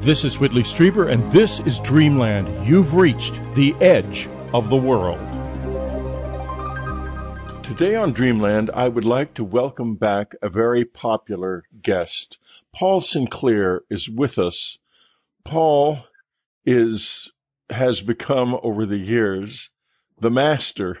[0.00, 2.66] This is Whitley Strieber, and this is Dreamland.
[2.66, 5.18] You've reached the edge of the world.
[7.64, 12.38] Today on Dreamland, I would like to welcome back a very popular guest.
[12.72, 14.78] Paul Sinclair is with us.
[15.44, 16.04] Paul
[16.66, 17.30] is
[17.70, 19.70] has become over the years
[20.20, 20.98] the master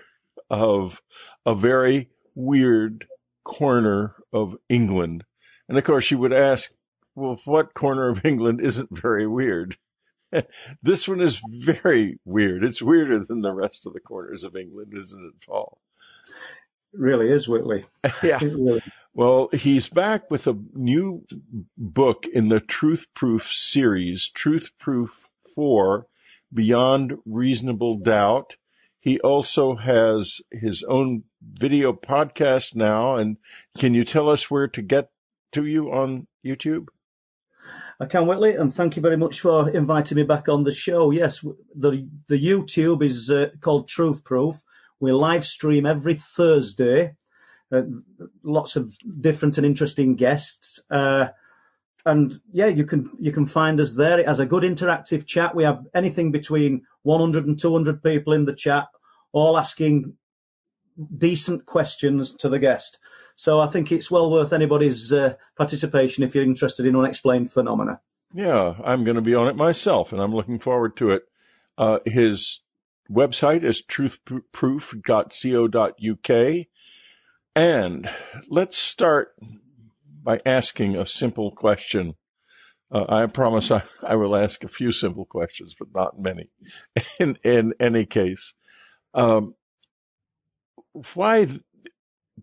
[0.48, 1.02] of
[1.44, 3.06] a very weird
[3.44, 5.24] corner of England.
[5.68, 6.72] And of course, you would ask,
[7.14, 9.76] well, what corner of England isn't very weird?
[10.82, 12.64] this one is very weird.
[12.64, 15.78] It's weirder than the rest of the corners of England, isn't it, Paul?
[16.92, 17.84] It really is, Whitley.
[18.22, 18.38] yeah.
[18.42, 18.82] Really.
[19.14, 21.24] Well, he's back with a new
[21.78, 26.06] book in the Truth Proof series, Truth Proof 4
[26.52, 28.56] Beyond Reasonable Doubt.
[28.98, 33.16] He also has his own video podcast now.
[33.16, 33.36] And
[33.78, 35.10] can you tell us where to get
[35.52, 36.86] to you on YouTube?
[38.00, 41.10] I can't Whitley, and thank you very much for inviting me back on the show.
[41.10, 44.56] Yes, the the YouTube is uh, called Truth Proof.
[44.98, 47.14] We live stream every Thursday.
[47.70, 47.82] Uh,
[48.42, 50.82] lots of different and interesting guests.
[50.90, 51.28] Uh,
[52.04, 54.18] and yeah, you can you can find us there.
[54.18, 55.54] It has a good interactive chat.
[55.54, 58.88] We have anything between 100 and 200 people in the chat,
[59.32, 60.14] all asking
[61.16, 62.98] decent questions to the guest.
[63.36, 68.00] So I think it's well worth anybody's uh, participation if you're interested in unexplained phenomena.
[68.32, 71.22] Yeah, I'm going to be on it myself, and I'm looking forward to it.
[71.78, 72.60] Uh, his
[73.10, 76.66] website is truthproof.co.uk.
[77.56, 78.10] And
[78.48, 79.36] let's start
[80.22, 82.16] by asking a simple question.
[82.90, 86.50] Uh, I promise I, I, will ask a few simple questions, but not many.
[87.20, 88.54] In in any case,
[89.14, 89.54] um,
[91.14, 91.48] why?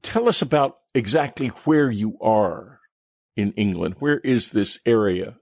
[0.01, 2.79] Tell us about exactly where you are
[3.35, 3.95] in England.
[3.99, 5.37] Where is this area?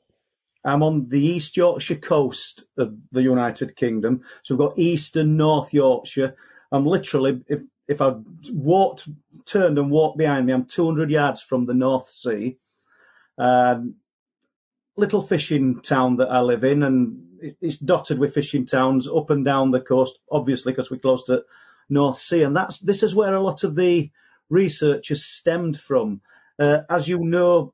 [0.64, 4.21] I'm on the East Yorkshire coast of the United Kingdom.
[4.42, 6.36] So we've got East and North Yorkshire.
[6.71, 8.15] I'm literally, if, if I
[8.52, 9.08] walked,
[9.45, 12.58] turned and walked behind me, I'm 200 yards from the North Sea.
[13.38, 13.80] Uh,
[14.98, 19.45] little fishing town that I live in, and it's dotted with fishing towns up and
[19.45, 21.43] down the coast, obviously, because we're close to
[21.89, 22.43] North Sea.
[22.43, 24.11] And that's, this is where a lot of the
[24.49, 26.21] research has stemmed from.
[26.58, 27.73] Uh, as you know,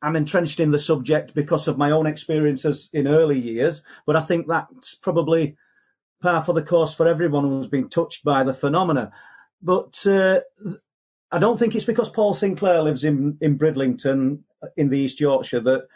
[0.00, 4.22] I'm entrenched in the subject because of my own experiences in early years, but I
[4.22, 5.56] think that's probably
[6.22, 9.12] par for the course for everyone who's been touched by the phenomena.
[9.60, 10.40] But uh,
[11.32, 14.44] I don't think it's because Paul Sinclair lives in, in Bridlington
[14.76, 15.88] in the East Yorkshire that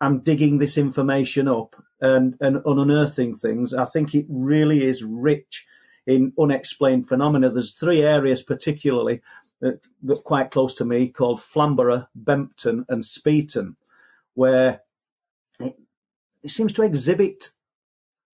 [0.00, 3.74] I'm digging this information up and, and unearthing things.
[3.74, 5.66] I think it really is rich
[6.08, 7.50] in unexplained phenomena.
[7.50, 9.20] There's three areas particularly
[9.60, 9.80] that
[10.24, 13.76] quite close to me called Flamborough, Bempton, and Speeton,
[14.34, 14.80] where
[15.60, 15.76] it,
[16.42, 17.50] it seems to exhibit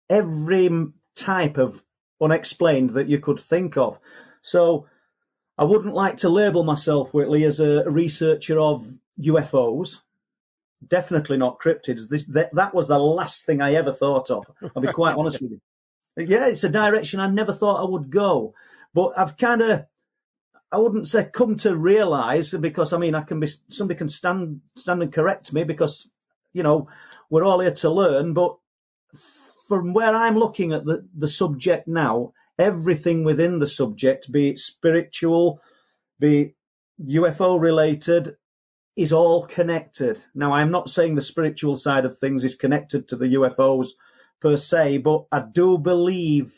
[0.09, 0.71] every
[1.17, 1.83] type of
[2.21, 3.99] unexplained that you could think of.
[4.41, 4.87] So
[5.59, 8.87] I wouldn't like to label myself, Whitley, as a researcher of
[9.21, 10.01] UFOs.
[10.87, 12.09] Definitely not cryptids.
[12.09, 14.47] This, that, that was the last thing I ever thought of.
[14.77, 15.61] I'll be quite honest with you.
[16.17, 18.55] Yeah, it's a direction I never thought I would go.
[18.93, 19.87] But I've kind of
[20.71, 24.61] I wouldn't say come to realise because I mean I can be somebody can stand
[24.77, 26.09] stand and correct me because
[26.53, 26.89] you know
[27.31, 28.33] we're all here to learn.
[28.33, 28.57] But
[29.69, 34.59] from where I'm looking at the the subject now, everything within the subject, be it
[34.59, 35.61] spiritual,
[36.21, 36.55] be it
[37.09, 38.37] UFO related,
[38.97, 40.25] is all connected.
[40.35, 43.91] Now I'm not saying the spiritual side of things is connected to the UFOs
[44.45, 46.55] per se, but I do believe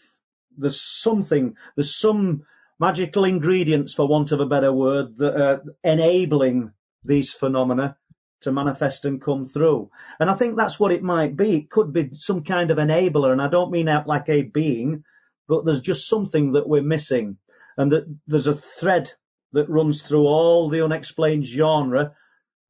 [0.59, 2.43] there's something, there's some
[2.81, 6.73] magical ingredients, for want of a better word, that are enabling
[7.05, 7.97] these phenomena
[8.41, 9.89] to manifest and come through.
[10.19, 11.59] And I think that's what it might be.
[11.59, 15.05] It could be some kind of enabler, and I don't mean out like a being,
[15.47, 17.39] but there's just something that we're missing,
[17.77, 19.13] and that there's a thread
[19.53, 22.15] that runs through all the unexplained genre,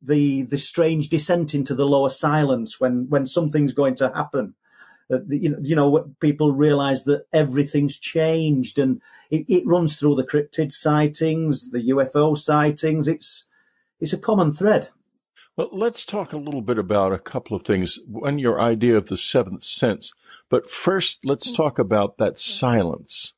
[0.02, 4.54] the the strange descent into the lower silence when when something's going to happen.
[5.10, 9.00] Uh, you know, you know, people realise that everything's changed, and
[9.30, 13.06] it, it runs through the cryptid sightings, the UFO sightings.
[13.06, 13.48] It's
[14.00, 14.88] it's a common thread.
[15.56, 17.98] Well, let's talk a little bit about a couple of things.
[18.06, 20.12] One, your idea of the seventh sense.
[20.50, 23.32] But first, let's talk about that silence,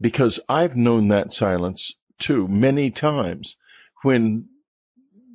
[0.00, 3.56] because I've known that silence too many times
[4.02, 4.48] when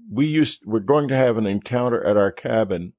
[0.10, 2.94] we used, we're going to have an encounter at our cabin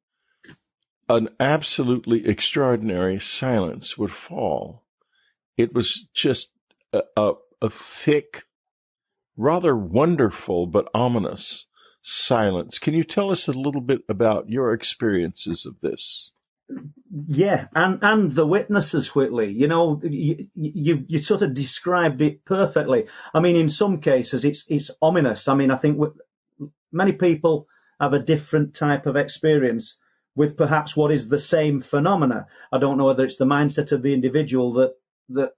[1.17, 4.83] an absolutely extraordinary silence would fall.
[5.57, 6.49] It was just
[6.93, 8.45] a, a, a thick,
[9.37, 11.67] rather wonderful but ominous
[12.01, 12.79] silence.
[12.79, 16.31] Can you tell us a little bit about your experiences of this?
[17.29, 19.53] Yeah, and and the witnesses, Whitley.
[19.53, 23.07] You know, you, you you sort of described it perfectly.
[23.35, 25.49] I mean, in some cases, it's it's ominous.
[25.49, 26.01] I mean, I think
[26.91, 27.69] many people
[28.01, 29.99] have a different type of experience
[30.35, 32.47] with perhaps what is the same phenomena.
[32.71, 34.95] I don't know whether it's the mindset of the individual that
[35.31, 35.51] that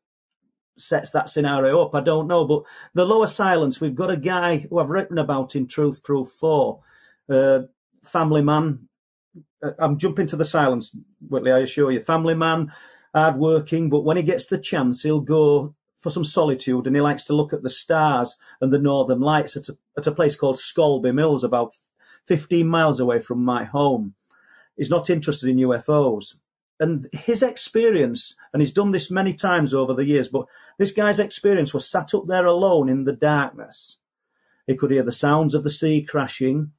[0.77, 1.95] sets that scenario up.
[1.95, 3.81] I don't know, but the lower silence.
[3.81, 6.81] We've got a guy who I've written about in Truth Proof Four,
[7.29, 7.63] uh,
[8.05, 8.89] family man.
[9.63, 10.97] Uh, I'm jumping to the silence,
[11.29, 11.53] Whitley.
[11.53, 12.73] I assure you, family man,
[13.15, 17.01] hard working, but when he gets the chance, he'll go for some solitude, and he
[17.01, 20.37] likes to look at the stars and the northern lights at a, at a place
[20.37, 21.73] called Scalby Mills, about
[22.27, 24.15] 15 miles away from my home.
[24.77, 26.35] He's not interested in UFOs
[26.81, 30.47] and his experience, and he's done this many times over the years, but
[30.79, 33.99] this guy's experience was sat up there alone in the darkness.
[34.67, 36.73] He could hear the sounds of the sea crashing.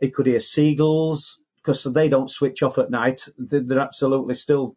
[0.00, 3.28] He could hear seagulls because they don't switch off at night.
[3.38, 4.74] They're absolutely still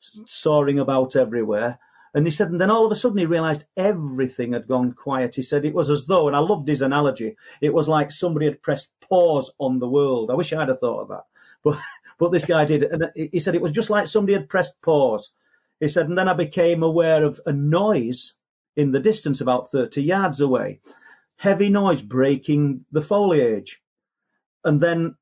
[0.00, 1.78] soaring about everywhere.
[2.14, 5.34] And he said, and then all of a sudden he realized everything had gone quiet.
[5.34, 8.46] He said it was as though, and I loved his analogy, it was like somebody
[8.46, 10.30] had pressed pause on the world.
[10.30, 11.24] I wish I'd have thought of that.
[11.64, 11.78] But
[12.18, 12.82] but this guy did.
[12.82, 15.32] And he said it was just like somebody had pressed pause.
[15.80, 18.34] He said, and then I became aware of a noise
[18.76, 20.80] in the distance about 30 yards away.
[21.36, 23.80] Heavy noise breaking the foliage.
[24.64, 25.14] And then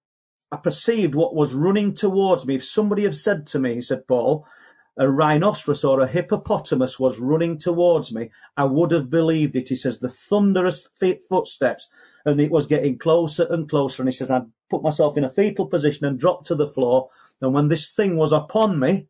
[0.50, 2.54] I perceived what was running towards me.
[2.54, 4.46] If somebody had said to me, said, Paul,
[4.96, 9.68] a rhinoceros or a hippopotamus was running towards me, I would have believed it.
[9.68, 10.88] He says, the thunderous
[11.28, 11.88] footsteps
[12.26, 14.02] and it was getting closer and closer.
[14.02, 17.10] And he says, I put myself in a fetal position and dropped to the floor.
[17.40, 19.06] And when this thing was upon me,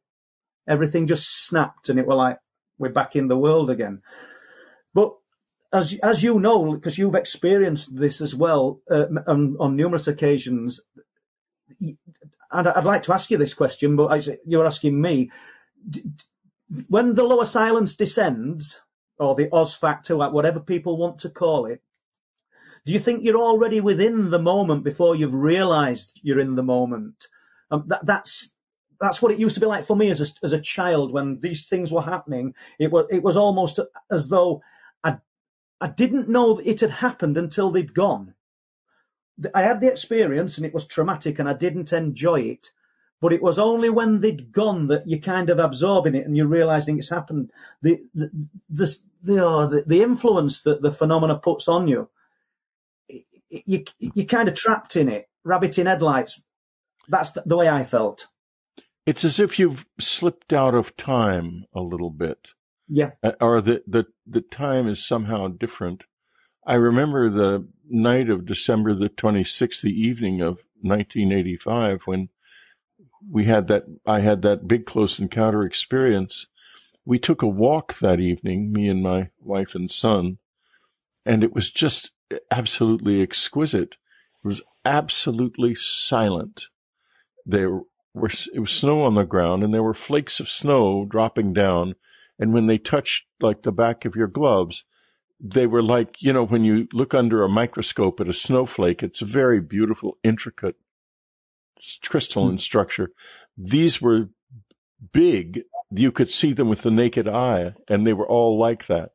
[0.68, 2.38] everything just snapped and it were like,
[2.78, 4.02] we're back in the world again.
[4.92, 5.14] But
[5.72, 10.82] as, as you know, because you've experienced this as well uh, on, on, numerous occasions,
[11.80, 15.30] and I'd like to ask you this question, but you're asking me.
[16.88, 18.80] When the lower silence descends,
[19.18, 21.80] or the Oz factor, whatever people want to call it,
[22.86, 27.26] do you think you're already within the moment before you've realised you're in the moment?
[27.70, 28.54] Um, that, that's
[29.00, 31.40] that's what it used to be like for me as a, as a child when
[31.40, 32.54] these things were happening.
[32.78, 33.80] It was it was almost
[34.10, 34.62] as though
[35.02, 35.18] I
[35.80, 38.34] I didn't know that it had happened until they'd gone.
[39.54, 42.70] I had the experience and it was traumatic and I didn't enjoy it.
[43.20, 46.46] But it was only when they'd gone that you're kind of absorbing it and you're
[46.46, 47.50] realizing it's happened.
[47.82, 52.10] The the the, the, oh, the, the influence that the phenomena puts on you
[53.50, 56.40] you you're kind of trapped in it, rabbit in headlights.
[57.08, 58.28] That's the, the way I felt.
[59.04, 62.48] It's as if you've slipped out of time a little bit.
[62.88, 63.12] Yeah.
[63.22, 66.04] Uh, or the, the, the time is somehow different.
[66.66, 72.28] I remember the night of December the 26th, the evening of 1985, when
[73.30, 76.46] we had that, I had that big close encounter experience.
[77.04, 80.38] We took a walk that evening, me and my wife and son,
[81.24, 82.10] and it was just
[82.50, 83.96] absolutely exquisite.
[84.44, 86.66] It was absolutely silent.
[87.44, 87.82] There
[88.14, 91.94] were, it was snow on the ground and there were flakes of snow dropping down.
[92.38, 94.84] And when they touched like the back of your gloves,
[95.40, 99.22] they were like, you know, when you look under a microscope at a snowflake, it's
[99.22, 100.76] a very beautiful, intricate
[102.08, 103.10] crystalline structure.
[103.56, 104.30] These were
[105.12, 105.62] big.
[105.90, 109.10] You could see them with the naked eye and they were all like that.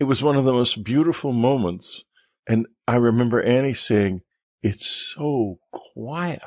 [0.00, 2.04] It was one of the most beautiful moments
[2.48, 4.22] and I remember Annie saying,
[4.62, 6.40] it's so quiet.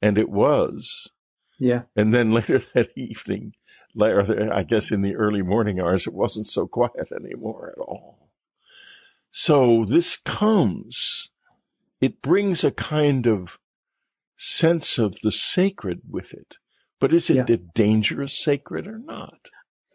[0.00, 1.10] And it was.
[1.58, 1.82] Yeah.
[1.94, 3.52] And then later that evening,
[3.94, 8.30] later, I guess in the early morning hours, it wasn't so quiet anymore at all.
[9.30, 11.30] So this comes,
[12.00, 13.58] it brings a kind of
[14.42, 16.56] sense of the sacred with it.
[17.00, 17.54] But is it yeah.
[17.54, 19.48] a dangerous sacred or not?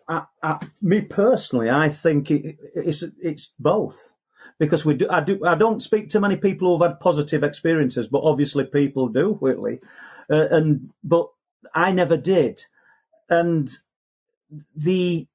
[0.09, 4.13] I, I, me personally, I think it, it's it's both
[4.57, 5.07] because we do.
[5.09, 5.45] I do.
[5.45, 9.79] I don't speak to many people who've had positive experiences, but obviously people do, Whitley.
[10.29, 11.29] Uh, and but
[11.73, 12.63] I never did,
[13.29, 13.69] and
[14.75, 15.27] the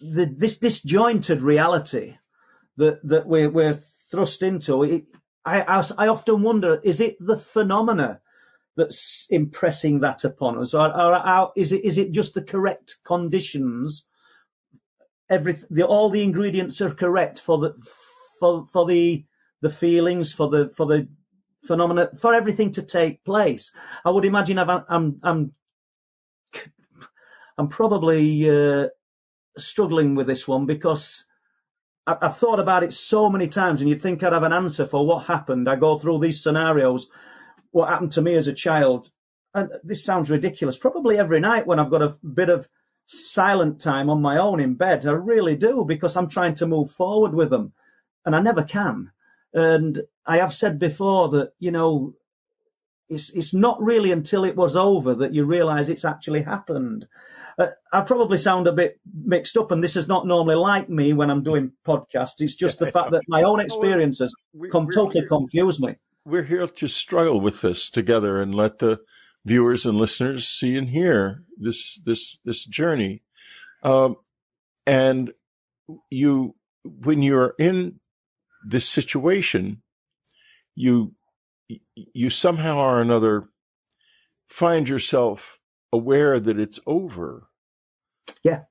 [0.00, 2.16] the this disjointed reality
[2.76, 3.74] that that we're we're
[4.10, 4.82] thrust into.
[4.82, 5.04] It,
[5.44, 8.20] I, I I often wonder: is it the phenomena?
[8.76, 12.96] That's impressing that upon us, or, or, or is it is it just the correct
[13.04, 14.06] conditions
[15.30, 17.74] every the, all the ingredients are correct for the
[18.38, 19.24] for for the
[19.62, 21.08] the feelings, for the for the
[21.64, 23.72] phenomena, for everything to take place.
[24.04, 25.52] I would imagine i am I'm
[27.58, 28.88] I'm probably uh,
[29.56, 31.26] struggling with this one because
[32.10, 34.86] I, I've thought about it so many times, and you'd think I'd have an answer
[34.86, 35.68] for what happened.
[35.68, 37.10] I go through these scenarios,
[37.70, 39.10] what happened to me as a child,
[39.54, 40.78] and this sounds ridiculous.
[40.78, 42.68] Probably every night when I've got a bit of
[43.06, 46.90] silent time on my own in bed, I really do because I'm trying to move
[46.90, 47.72] forward with them,
[48.24, 49.10] and I never can.
[49.52, 52.14] And I have said before that you know
[53.08, 57.06] it's it's not really until it was over that you realise it's actually happened.
[57.60, 61.12] Uh, I probably sound a bit mixed up, and this is not normally like me
[61.12, 62.40] when I'm doing podcasts.
[62.40, 64.34] It's just the fact that my own experiences
[64.72, 65.96] come totally confuse me.
[66.24, 69.00] We're here to struggle with this together and let the
[69.44, 73.22] viewers and listeners see and hear this this this journey.
[73.82, 74.16] Um,
[74.86, 75.32] and
[76.08, 78.00] you, when you're in
[78.64, 79.82] this situation,
[80.74, 81.14] you
[81.94, 83.48] you somehow or another
[84.48, 85.58] find yourself
[85.92, 87.49] aware that it's over.
[88.42, 88.62] Yeah.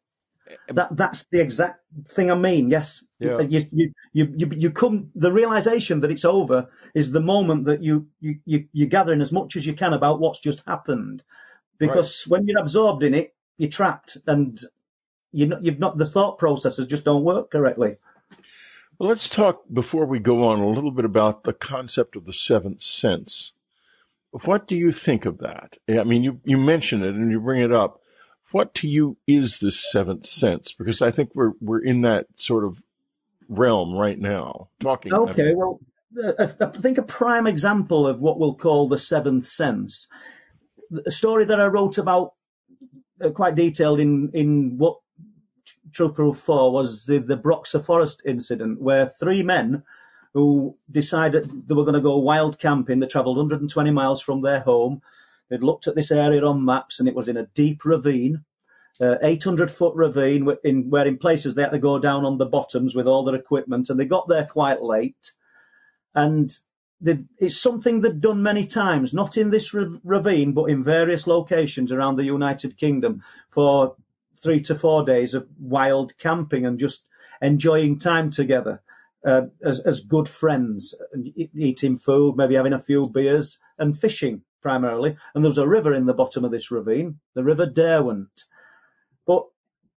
[0.49, 2.69] Eh, that that's the exact thing I mean.
[2.69, 3.39] Yes, yeah.
[3.41, 5.11] you, you you you come.
[5.15, 9.31] The realization that it's over is the moment that you you you you're gathering as
[9.31, 11.23] much as you can about what's just happened,
[11.77, 12.31] because right.
[12.31, 14.59] when you're absorbed in it, you're trapped, and
[15.31, 17.97] you know you've not the thought processes just don't work correctly.
[18.97, 22.33] Well, let's talk before we go on a little bit about the concept of the
[22.33, 23.53] seventh sense.
[24.31, 25.77] What do you think of that?
[25.87, 28.01] I mean, you, you mention it and you bring it up.
[28.51, 30.73] What to you is this seventh sense?
[30.73, 32.81] Because I think we're we're in that sort of
[33.47, 34.69] realm right now.
[34.79, 35.13] Talking.
[35.13, 35.79] Okay, well,
[36.39, 40.07] I think a prime example of what we'll call the seventh sense,
[41.05, 42.33] a story that I wrote about
[43.23, 44.97] uh, quite detailed in in what
[45.91, 49.83] Truth Proof 4 was the, the Broxa Forest incident, where three men
[50.33, 54.59] who decided they were going to go wild camping, they travelled 120 miles from their
[54.59, 55.01] home.
[55.49, 58.45] They'd looked at this area on maps and it was in a deep ravine,
[59.01, 62.45] uh, 800 foot ravine, in, where in places they had to go down on the
[62.45, 65.31] bottoms with all their equipment, and they got there quite late.
[66.13, 66.55] And
[67.37, 72.17] it's something they'd done many times, not in this ravine, but in various locations around
[72.17, 73.95] the United Kingdom for
[74.37, 77.07] three to four days of wild camping and just
[77.41, 78.81] enjoying time together
[79.25, 80.93] uh, as, as good friends,
[81.55, 85.15] eating food, maybe having a few beers and fishing primarily.
[85.33, 88.45] And there was a river in the bottom of this ravine, the River Derwent.
[89.25, 89.45] But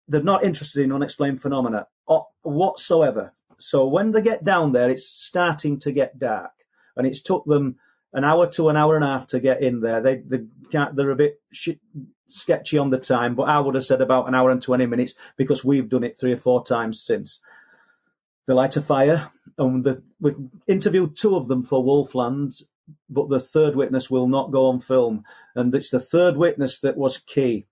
[0.08, 1.86] they're not interested in unexplained phenomena
[2.42, 3.32] whatsoever.
[3.58, 6.52] So when they get down there, it's starting to get dark,
[6.96, 7.76] and it's took them
[8.12, 10.00] an hour to an hour and a half to get in there.
[10.00, 10.40] They, they
[10.72, 11.40] they're a bit
[12.28, 15.14] sketchy on the time, but I would have said about an hour and 20 minutes
[15.36, 17.40] because we've done it three or four times since.
[18.46, 22.62] They light a fire, and the, we've interviewed two of them for Wolfland,
[23.08, 25.24] but the third witness will not go on film.
[25.54, 27.66] And it's the third witness that was key,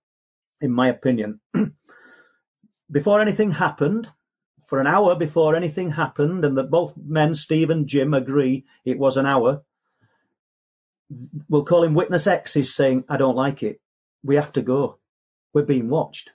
[0.60, 1.40] in my opinion.
[2.90, 4.08] before anything happened,
[4.66, 8.98] for an hour before anything happened, and that both men, Steve and Jim, agree it
[8.98, 9.62] was an hour,
[11.48, 13.80] we'll call him witness X is saying, I don't like it
[14.22, 14.98] we have to go.
[15.52, 16.32] We're being watched.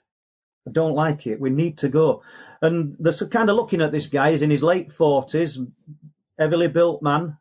[0.66, 1.40] I don't like it.
[1.40, 2.22] We need to go.
[2.62, 4.30] And they're kind of looking at this guy.
[4.30, 5.60] He's in his late forties,
[6.38, 7.36] heavily built man,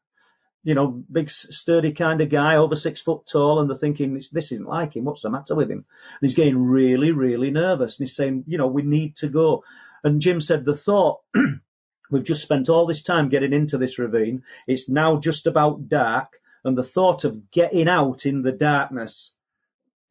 [0.63, 4.51] you know, big sturdy kind of guy, over six foot tall, and they're thinking this
[4.51, 5.05] isn't like him.
[5.05, 5.79] What's the matter with him?
[5.79, 9.63] And he's getting really, really nervous, and he's saying, you know, we need to go.
[10.03, 11.20] And Jim said the thought.
[12.12, 14.43] We've just spent all this time getting into this ravine.
[14.67, 19.36] It's now just about dark, and the thought of getting out in the darkness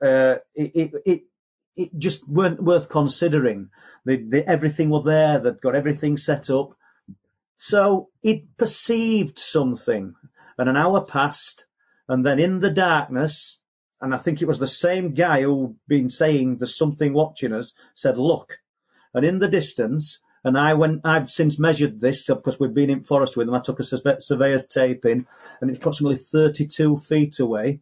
[0.02, 1.22] uh, it, it,
[1.76, 3.70] it just weren't worth considering.
[4.04, 6.74] The, the, everything were there, they'd got everything set up.
[7.56, 10.16] So it perceived something,
[10.62, 11.66] and an hour passed,
[12.08, 13.58] and then in the darkness,
[14.00, 17.74] and I think it was the same guy who'd been saying there's something watching us,
[17.94, 18.58] said, look.
[19.14, 23.02] And in the distance, and I went, I've since measured this because we've been in
[23.02, 23.54] forest with them.
[23.54, 25.26] I took a surveyor's tape in,
[25.60, 27.80] and it's approximately 32 feet away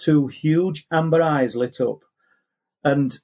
[0.00, 2.00] two huge amber eyes lit up
[2.82, 3.18] and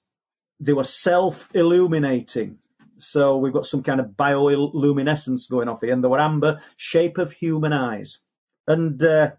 [0.60, 2.58] they were self illuminating.
[2.98, 7.18] So we've got some kind of bioluminescence going off here, and they were amber, shape
[7.18, 8.20] of human eyes.
[8.66, 9.32] And uh,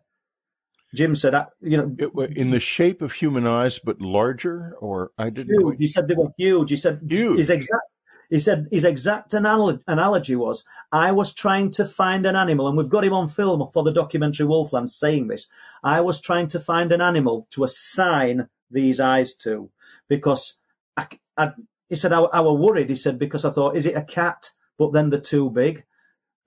[0.95, 5.11] Jim said, uh, you know, it, in the shape of human eyes, but larger, or
[5.17, 5.55] I didn't.
[5.55, 5.63] Huge.
[5.63, 5.79] Quite...
[5.79, 6.69] He said they were huge.
[6.69, 7.39] He said huge.
[7.39, 7.83] His exact
[8.29, 12.89] he said his exact analogy was, I was trying to find an animal, and we've
[12.89, 15.47] got him on film for the documentary Wolfland saying this.
[15.83, 19.69] I was trying to find an animal to assign these eyes to
[20.09, 20.59] because
[20.97, 21.07] I,
[21.37, 21.53] I,
[21.87, 22.89] he said I, I was worried.
[22.89, 24.51] He said because I thought, is it a cat?
[24.77, 25.85] But then they're too big.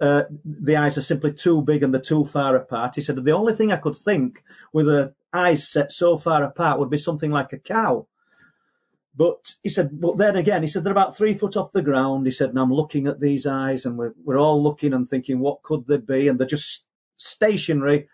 [0.00, 2.94] Uh, the eyes are simply too big and they're too far apart.
[2.94, 4.42] He said the only thing I could think
[4.72, 8.06] with the eyes set so far apart would be something like a cow.
[9.14, 12.26] but he said, but then again, he said they're about three foot off the ground.
[12.26, 15.40] He said, and I'm looking at these eyes, and we're we're all looking and thinking,
[15.40, 16.28] what could they be?
[16.28, 18.08] And they're just stationary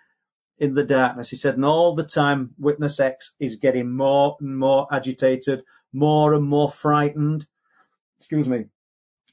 [0.59, 1.31] in the darkness.
[1.31, 6.35] He said, and all the time, witness X is getting more and more agitated, more
[6.35, 7.47] and more frightened.
[8.19, 8.65] Excuse me,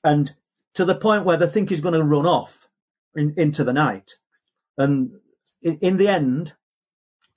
[0.03, 0.29] and
[0.75, 2.67] to the point where they think he's going to run off
[3.15, 4.15] in, into the night.
[4.77, 5.19] And
[5.61, 6.53] in, in the end,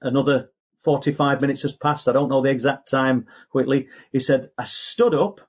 [0.01, 2.09] another 45 minutes has passed.
[2.09, 3.89] I don't know the exact time, Whitley.
[4.13, 5.41] He said, I stood up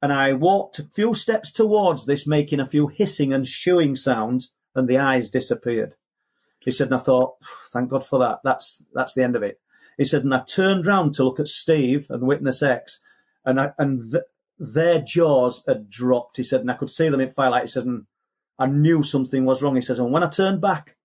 [0.00, 4.52] and I walked a few steps towards this, making a few hissing and shooing sounds,
[4.74, 5.94] and the eyes disappeared.
[6.60, 7.36] He said, and I thought,
[7.72, 8.40] thank God for that.
[8.44, 9.60] That's, that's the end of it.
[9.96, 13.00] He said, and I turned round to look at Steve and Witness X,
[13.44, 14.24] and I, and th-
[14.58, 16.36] their jaws had dropped.
[16.36, 17.62] He said, and I could see them in firelight.
[17.62, 18.06] He said, and
[18.58, 19.74] I knew something was wrong.
[19.74, 20.96] He says, and when I turned back,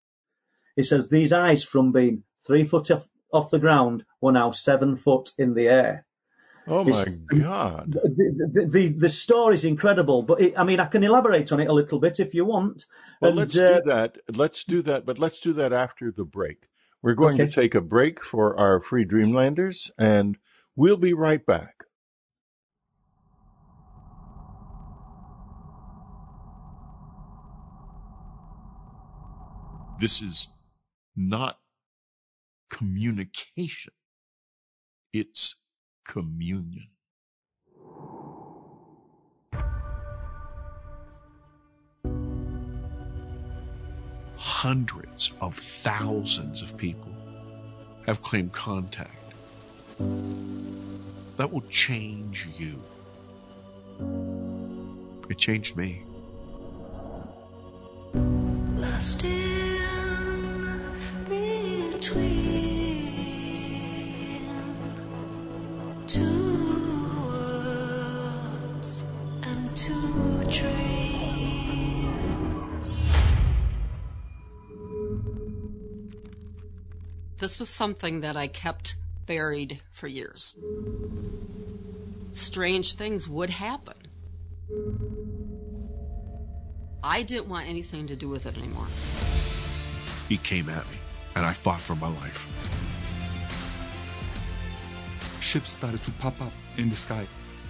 [0.76, 4.96] he says, these eyes from being three foot off, off the ground were now seven
[4.96, 6.06] foot in the air.
[6.68, 7.94] Oh my God!
[7.94, 11.60] The, the, the, the story is incredible, but it, I mean, I can elaborate on
[11.60, 12.86] it a little bit if you want.
[13.20, 14.18] Well, and, let's uh, do that.
[14.36, 16.68] Let's do that, but let's do that after the break.
[17.02, 17.48] We're going okay.
[17.48, 20.38] to take a break for our free Dreamlanders, and
[20.76, 21.86] we'll be right back.
[30.00, 30.48] This is
[31.14, 31.60] not
[32.70, 33.92] communication.
[35.12, 35.56] It's
[36.08, 36.88] communion.
[44.38, 47.14] Hundreds of thousands of people
[48.06, 49.12] have claimed contact.
[51.36, 52.82] That will change you.
[55.30, 56.04] It changed me.
[58.14, 59.26] Lost
[66.10, 66.26] This
[77.60, 78.96] was something that I kept
[79.28, 80.56] buried for years.
[82.34, 83.94] Strange things would happen.
[87.04, 88.88] I didn't want anything to do with it anymore.
[90.28, 90.98] He came at me,
[91.36, 92.48] and I fought for my life.
[95.40, 97.26] Ships started to pop up in the sky.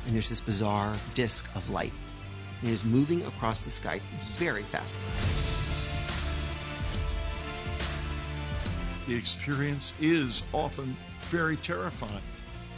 [0.06, 1.94] And there's this bizarre disk of light.
[2.64, 4.02] It is moving across the sky
[4.36, 5.00] very fast.
[9.10, 12.22] the experience is often very terrifying.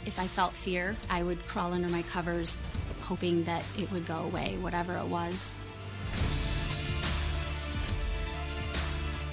[0.06, 2.56] If I felt fear, I would crawl under my covers,
[3.02, 5.56] hoping that it would go away, whatever it was.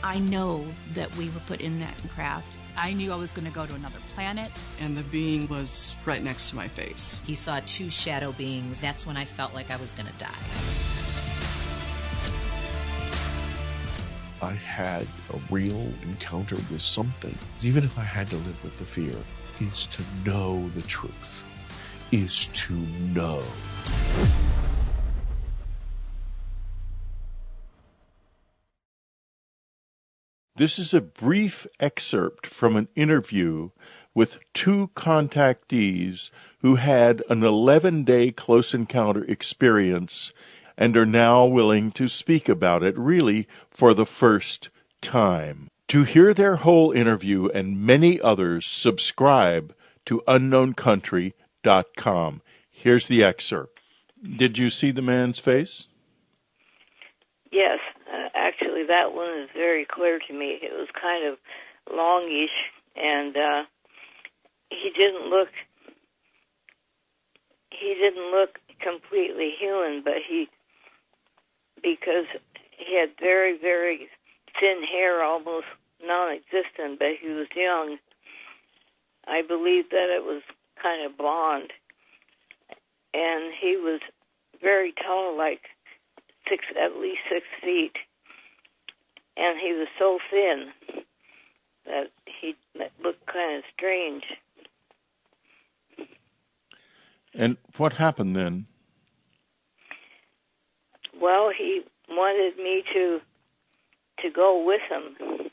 [0.04, 2.58] I know that we were put in that craft.
[2.78, 4.50] I knew I was going to go to another planet.
[4.80, 7.22] And the being was right next to my face.
[7.26, 8.80] He saw two shadow beings.
[8.80, 10.30] That's when I felt like I was going to die.
[14.42, 18.86] I had a real encounter with something, even if I had to live with the
[18.86, 19.16] fear,
[19.60, 21.44] is to know the truth,
[22.14, 22.74] is to
[23.14, 23.44] know.
[30.60, 33.70] This is a brief excerpt from an interview
[34.14, 40.34] with two contactees who had an 11 day close encounter experience
[40.78, 44.70] and are now willing to speak about it really for the first
[45.00, 45.70] time.
[45.88, 49.74] To hear their whole interview and many others, subscribe
[50.08, 52.42] to unknowncountry.com.
[52.70, 53.80] Here's the excerpt.
[54.36, 55.88] Did you see the man's face?
[57.50, 57.80] Yes,
[58.90, 60.60] that one is very clear to me.
[60.62, 61.38] It was kind of
[61.88, 62.54] longish,
[62.98, 63.64] and uh,
[64.70, 65.50] he didn't look.
[67.72, 70.50] He didn't look completely human, but he
[71.82, 72.26] because
[72.78, 74.10] he had very, very
[74.60, 75.68] thin hair, almost
[76.06, 77.98] non existent, but he was young.
[79.28, 80.42] I believe that it was
[80.82, 81.72] kind of blonde.
[83.14, 84.02] And he was
[84.62, 85.62] very tall, like
[86.50, 87.94] six, at least six feet.
[89.40, 90.72] And he was so thin
[91.86, 92.56] that he
[93.04, 94.24] looked kind of strange.
[97.34, 98.68] And what happened then?
[101.20, 103.22] Well, he wanted me to
[104.22, 105.50] to go with him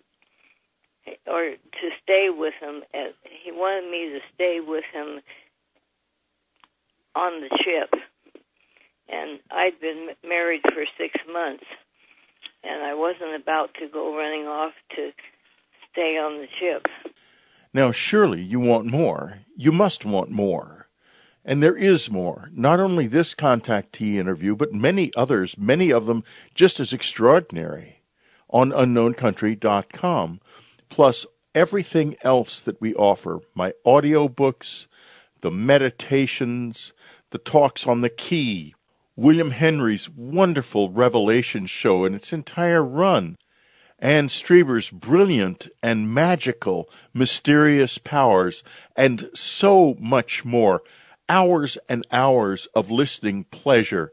[1.26, 2.82] or to stay with him.
[3.44, 5.20] He wanted me to stay with him
[7.14, 7.94] on the ship.
[9.08, 11.64] And I'd been married for six months,
[12.68, 15.10] and I wasn't about to go running off to
[15.92, 16.86] stay on the ship.
[17.72, 19.40] Now, surely you want more.
[19.56, 20.88] You must want more.
[21.44, 22.50] And there is more.
[22.52, 26.24] Not only this contactee interview, but many others, many of them
[26.54, 28.02] just as extraordinary
[28.50, 30.40] on unknowncountry.com.
[30.88, 34.86] Plus everything else that we offer my audiobooks,
[35.40, 36.92] the meditations,
[37.30, 38.74] the talks on the key,
[39.18, 43.38] William Henry's wonderful Revelation show and its entire run,
[43.98, 48.62] Anne Strieber's brilliant and magical mysterious powers,
[48.94, 50.82] and so much more.
[51.30, 54.12] Hours and hours of listening pleasure.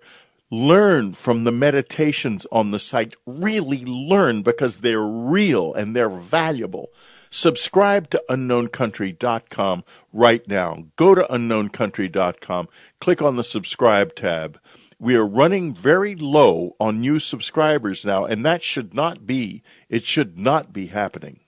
[0.50, 3.16] Learn from the meditations on the site.
[3.26, 6.92] Really learn because they're real and they're valuable.
[7.30, 10.86] Subscribe to unknowncountry.com right now.
[10.96, 12.70] Go to unknowncountry.com,
[13.02, 14.60] click on the subscribe tab.
[15.04, 19.62] We are running very low on new subscribers now, and that should not be.
[19.90, 21.42] It should not be happening.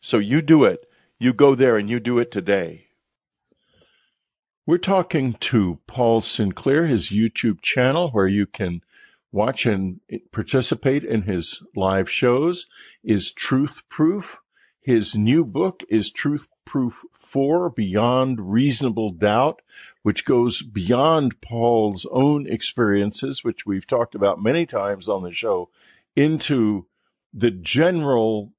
[0.00, 0.90] So you do it.
[1.16, 2.88] You go there and you do it today.
[4.66, 8.80] We're talking to Paul Sinclair, his YouTube channel, where you can
[9.30, 10.00] watch and
[10.32, 12.66] participate in his live shows,
[13.04, 14.40] is Truth Proof.
[14.80, 19.62] His new book is Truth Proof 4 Beyond Reasonable Doubt,
[20.02, 25.70] which goes beyond Paul's own experiences, which we've talked about many times on the show,
[26.16, 26.86] into
[27.32, 28.52] the general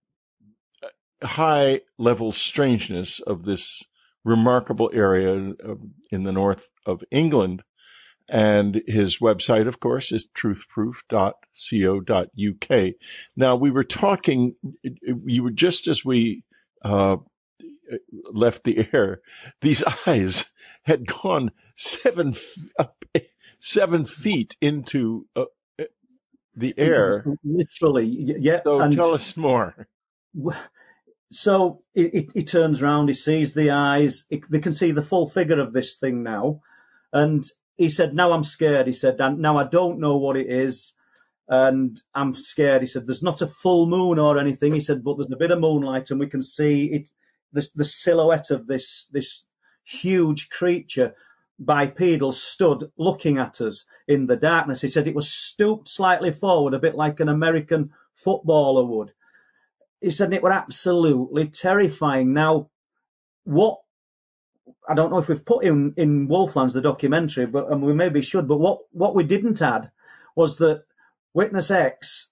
[0.84, 3.84] uh, high level strangeness of this
[4.24, 5.54] remarkable area
[6.12, 7.64] in the north of England.
[8.30, 12.94] And his website, of course, is truthproof.co.uk.
[13.36, 14.56] Now, we were talking,
[15.26, 16.44] you were just as we
[16.82, 17.18] uh,
[18.32, 19.20] left the air,
[19.60, 20.46] these eyes
[20.84, 22.36] had gone seven
[22.78, 23.04] up,
[23.60, 25.46] seven feet into uh,
[26.56, 27.26] the air.
[27.44, 28.60] Literally, yeah.
[28.64, 29.88] So tell us more.
[31.32, 35.30] So he, he, turns around, he sees the eyes, he, they can see the full
[35.30, 36.62] figure of this thing now,
[37.14, 37.44] and
[37.78, 40.94] he said, "Now I'm scared." He said, "Now I don't know what it is."
[41.52, 42.82] and I'm scared.
[42.82, 45.52] He said, "There's not a full moon or anything." He said, "But there's a bit
[45.52, 47.10] of moonlight, and we can see it,
[47.52, 49.46] the, the silhouette of this this
[49.92, 51.16] huge creature,
[51.60, 56.74] bipedal, stood looking at us in the darkness." He said it was stooped slightly forward,
[56.74, 59.14] a bit like an American footballer would.
[60.00, 62.34] He said it were absolutely terrifying.
[62.34, 62.70] Now,
[63.44, 63.82] what
[64.88, 68.22] I don't know if we've put in in Wolflands the documentary, but and we maybe
[68.22, 68.48] should.
[68.48, 69.92] But what what we didn't add
[70.36, 70.84] was that
[71.34, 72.30] Witness X,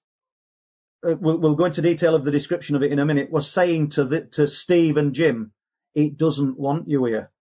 [1.08, 3.50] uh, we'll, we'll, go into detail of the description of it in a minute, was
[3.50, 5.54] saying to the, to Steve and Jim,
[5.96, 7.32] it doesn't want you here.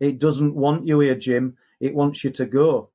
[0.00, 1.56] It doesn't want you here, Jim.
[1.78, 2.90] It wants you to go.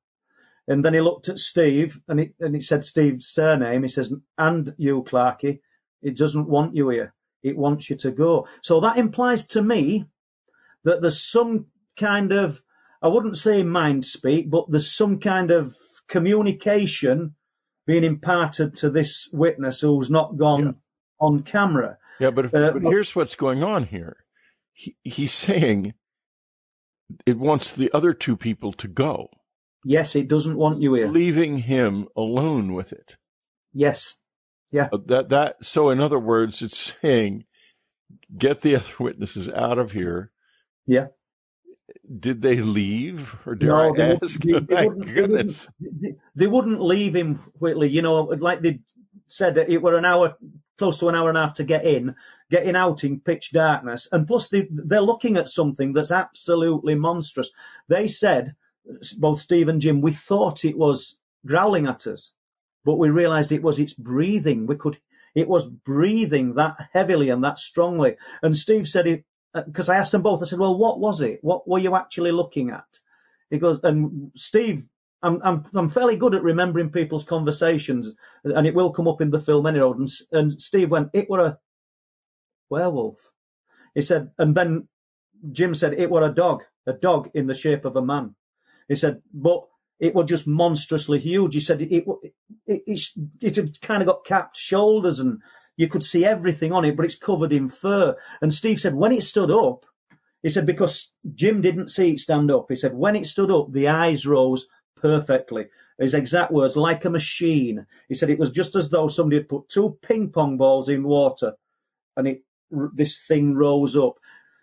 [0.68, 3.82] And then he looked at Steve and it, and it said Steve's surname.
[3.82, 5.60] He says, and you, Clarky,
[6.02, 7.14] it doesn't want you here.
[7.42, 8.48] It wants you to go.
[8.60, 10.06] So that implies to me
[10.82, 11.66] that there's some
[11.96, 12.60] kind of,
[13.00, 15.76] I wouldn't say mind speak, but there's some kind of
[16.08, 17.36] communication
[17.86, 20.72] being imparted to this witness who's not gone yeah.
[21.20, 21.98] on camera.
[22.18, 24.16] Yeah, but, uh, but here's what's going on here.
[24.72, 25.94] He, he's saying
[27.24, 29.28] it wants the other two people to go.
[29.84, 31.06] Yes, it doesn't want you here.
[31.06, 33.16] Leaving him alone with it.
[33.72, 34.18] Yes.
[34.72, 34.88] Yeah.
[34.92, 37.44] Uh, that that so in other words it's saying
[38.36, 40.32] get the other witnesses out of here.
[40.86, 41.06] Yeah
[42.18, 44.40] did they leave, or dare no, I ask?
[44.40, 47.88] They, they, My goodness, they, they, wouldn't leave him, Whitley.
[47.88, 48.80] You know, like they
[49.28, 50.36] said that it were an hour,
[50.78, 52.14] close to an hour and a half to get in,
[52.50, 57.50] getting out in pitch darkness, and plus they, they're looking at something that's absolutely monstrous.
[57.88, 58.54] They said,
[59.18, 62.32] both Steve and Jim, we thought it was growling at us,
[62.84, 64.66] but we realised it was its breathing.
[64.66, 64.98] We could
[65.34, 68.16] it was breathing that heavily and that strongly.
[68.42, 69.24] And Steve said it,
[69.66, 70.42] because uh, I asked them both.
[70.42, 71.40] I said, "Well, what was it?
[71.42, 72.98] What were you actually looking at?"
[73.50, 74.88] He goes, and Steve,
[75.22, 79.30] I'm I'm I'm fairly good at remembering people's conversations, and it will come up in
[79.30, 79.92] the film anyhow.
[79.92, 81.58] And, and Steve went, "It were a
[82.70, 83.16] werewolf."
[83.94, 84.88] He said, and then
[85.52, 88.34] Jim said, "It were a dog, a dog in the shape of a man."
[88.88, 89.64] He said, but
[89.98, 91.54] it was just monstrously huge.
[91.54, 92.04] He said it it,
[92.66, 93.00] it, it,
[93.40, 95.40] it had kind of got capped shoulders and
[95.76, 98.16] you could see everything on it, but it's covered in fur.
[98.40, 99.84] And Steve said when it stood up,
[100.42, 102.66] he said because Jim didn't see it stand up.
[102.68, 105.66] He said when it stood up, the eyes rose perfectly.
[105.98, 107.86] His exact words, like a machine.
[108.08, 111.04] He said it was just as though somebody had put two ping pong balls in
[111.04, 111.54] water,
[112.16, 114.18] and it this thing rose up.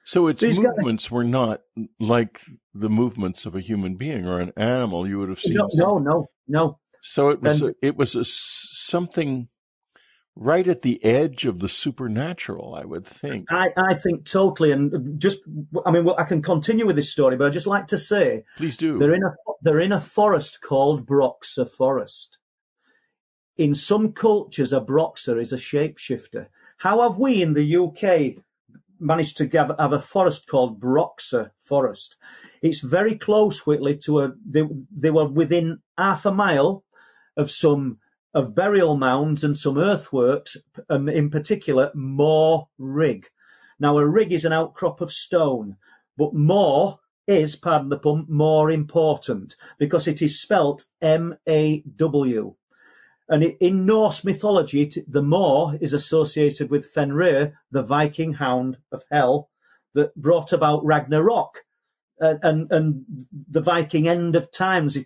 [0.06, 1.62] So its These movements guys, were not
[2.00, 2.42] like
[2.74, 5.08] the movements of a human being or an animal.
[5.08, 5.56] You would have seen.
[5.56, 6.80] No, no, no, no.
[7.02, 7.62] So it was.
[7.62, 9.48] And, a, it was a, something
[10.36, 13.52] right at the edge of the supernatural, I would think.
[13.52, 15.40] I, I think totally, and just
[15.86, 18.44] I mean, well, I can continue with this story, but I'd just like to say,
[18.58, 18.98] please do.
[18.98, 22.40] They're in a they're in a forest called Broxa Forest.
[23.58, 26.48] In some cultures, a Broxa is a shapeshifter.
[26.78, 28.44] How have we in the UK
[29.00, 32.18] managed to have, have a forest called Broxa Forest?
[32.64, 36.84] It's very close, Whitley, to a they, they were within half a mile
[37.38, 38.00] of some
[38.34, 40.58] of burial mounds and some earthworks,
[40.90, 43.30] um, in particular Maw Rig.
[43.80, 45.78] Now, a rig is an outcrop of stone,
[46.18, 52.56] but more is, pardon the pun, more important because it is spelt M-A-W.
[53.30, 59.50] And in Norse mythology, the Maw is associated with Fenrir, the Viking hound of hell
[59.94, 61.64] that brought about Ragnarok,
[62.42, 63.06] and and
[63.50, 64.98] the Viking end of times,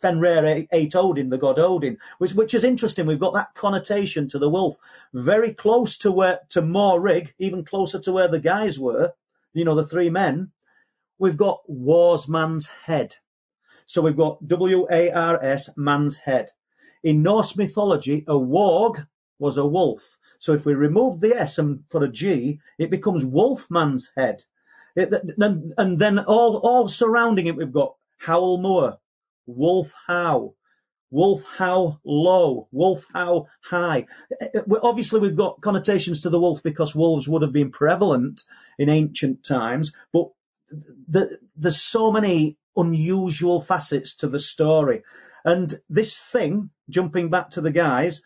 [0.00, 3.06] Fenrir ate Odin, the god Odin, which which is interesting.
[3.06, 4.76] We've got that connotation to the wolf,
[5.12, 9.12] very close to where to Rig, even closer to where the guys were.
[9.52, 10.52] You know, the three men.
[11.18, 13.14] We've got War's man's head.
[13.86, 16.50] So we've got W A R S man's head.
[17.02, 19.06] In Norse mythology, a warg
[19.38, 20.18] was a wolf.
[20.38, 24.44] So if we remove the S and put a G, it becomes Wolfman's head.
[24.96, 28.98] And, and then all, all surrounding it, we've got Howl Moor,
[29.46, 30.54] Wolf How,
[31.10, 34.06] Wolf How Low, Wolf How High.
[34.40, 38.42] Eh, eh, obviously, we've got connotations to the wolf because wolves would have been prevalent
[38.78, 40.28] in ancient times, but
[41.08, 45.02] the, there's so many unusual facets to the story.
[45.44, 48.22] And this thing, jumping back to the guys,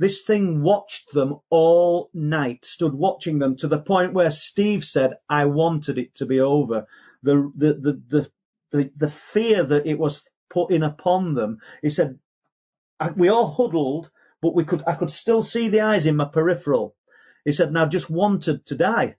[0.00, 5.12] this thing watched them all night, stood watching them to the point where Steve said,
[5.28, 6.86] I wanted it to be over.
[7.22, 8.30] The, the, the, the,
[8.72, 11.58] the, the fear that it was putting upon them.
[11.82, 12.18] He said,
[13.14, 14.10] we all huddled,
[14.40, 16.96] but we could, I could still see the eyes in my peripheral.
[17.44, 19.16] He said, and I just wanted to die.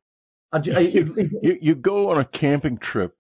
[0.52, 3.14] I, I, you, you, you go on a camping trip.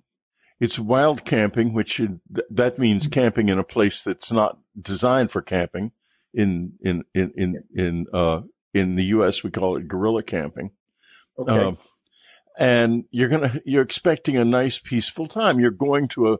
[0.59, 5.43] It's wild camping, which should, that means camping in a place that's not designed for
[5.43, 5.91] camping
[6.33, 8.41] in in in in in uh,
[8.73, 9.43] in the U.S.
[9.43, 10.71] we call it guerrilla camping.
[11.37, 11.51] Okay.
[11.51, 11.77] Um,
[12.57, 15.59] and you're gonna you're expecting a nice peaceful time.
[15.59, 16.37] You're going to a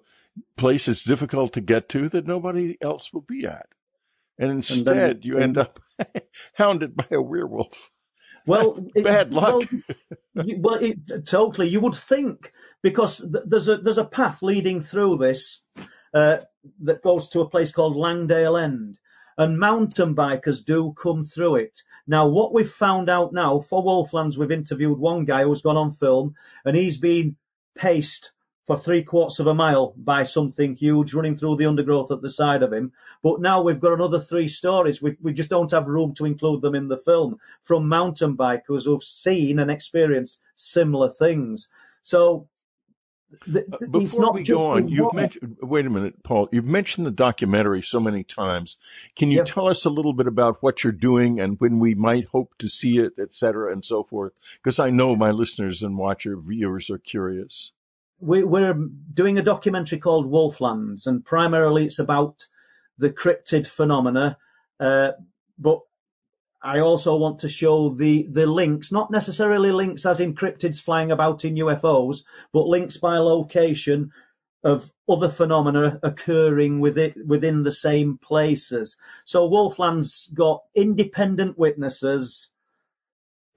[0.58, 3.67] place that's difficult to get to that nobody else will be at,
[4.38, 5.80] and instead and then, you end up
[6.54, 7.89] hounded by a werewolf.
[8.45, 9.63] Well, bad it, luck.
[10.36, 11.69] Well, you, well it, totally.
[11.69, 12.51] You would think
[12.82, 15.63] because th- there's a there's a path leading through this
[16.13, 16.38] uh,
[16.82, 18.97] that goes to a place called Langdale End,
[19.38, 21.82] and mountain bikers do come through it.
[22.08, 25.91] Now, what we've found out now for Wolflands, we've interviewed one guy who's gone on
[25.91, 27.36] film and he's been
[27.76, 28.32] paced
[28.67, 32.30] for three quarters of a mile by something huge running through the undergrowth at the
[32.30, 32.91] side of him.
[33.24, 35.02] But now we've got another three stories.
[35.02, 38.86] We, we just don't have room to include them in the film from mountain bikers
[38.86, 41.70] who've seen and experienced similar things.
[42.04, 42.48] So
[43.48, 45.58] the, uh, Before we go on, you've mentioned.
[45.62, 46.50] Wait a minute, Paul.
[46.52, 48.78] You've mentioned the documentary so many times.
[49.15, 49.46] Can you yep.
[49.46, 52.67] tell us a little bit about what you're doing and when we might hope to
[52.67, 54.34] see it, et cetera, and so forth?
[54.62, 57.72] Because I know my listeners and watcher viewers are curious.
[58.20, 58.76] We, we're
[59.13, 62.46] doing a documentary called Wolflands, and primarily it's about
[62.98, 64.38] the cryptid phenomena.
[64.80, 65.12] Uh,
[65.58, 65.80] but
[66.63, 71.43] I also want to show the, the links, not necessarily links as cryptids flying about
[71.43, 74.12] in UFOs, but links by location
[74.63, 79.00] of other phenomena occurring within, within the same places.
[79.26, 82.52] So Wolfland's got independent witnesses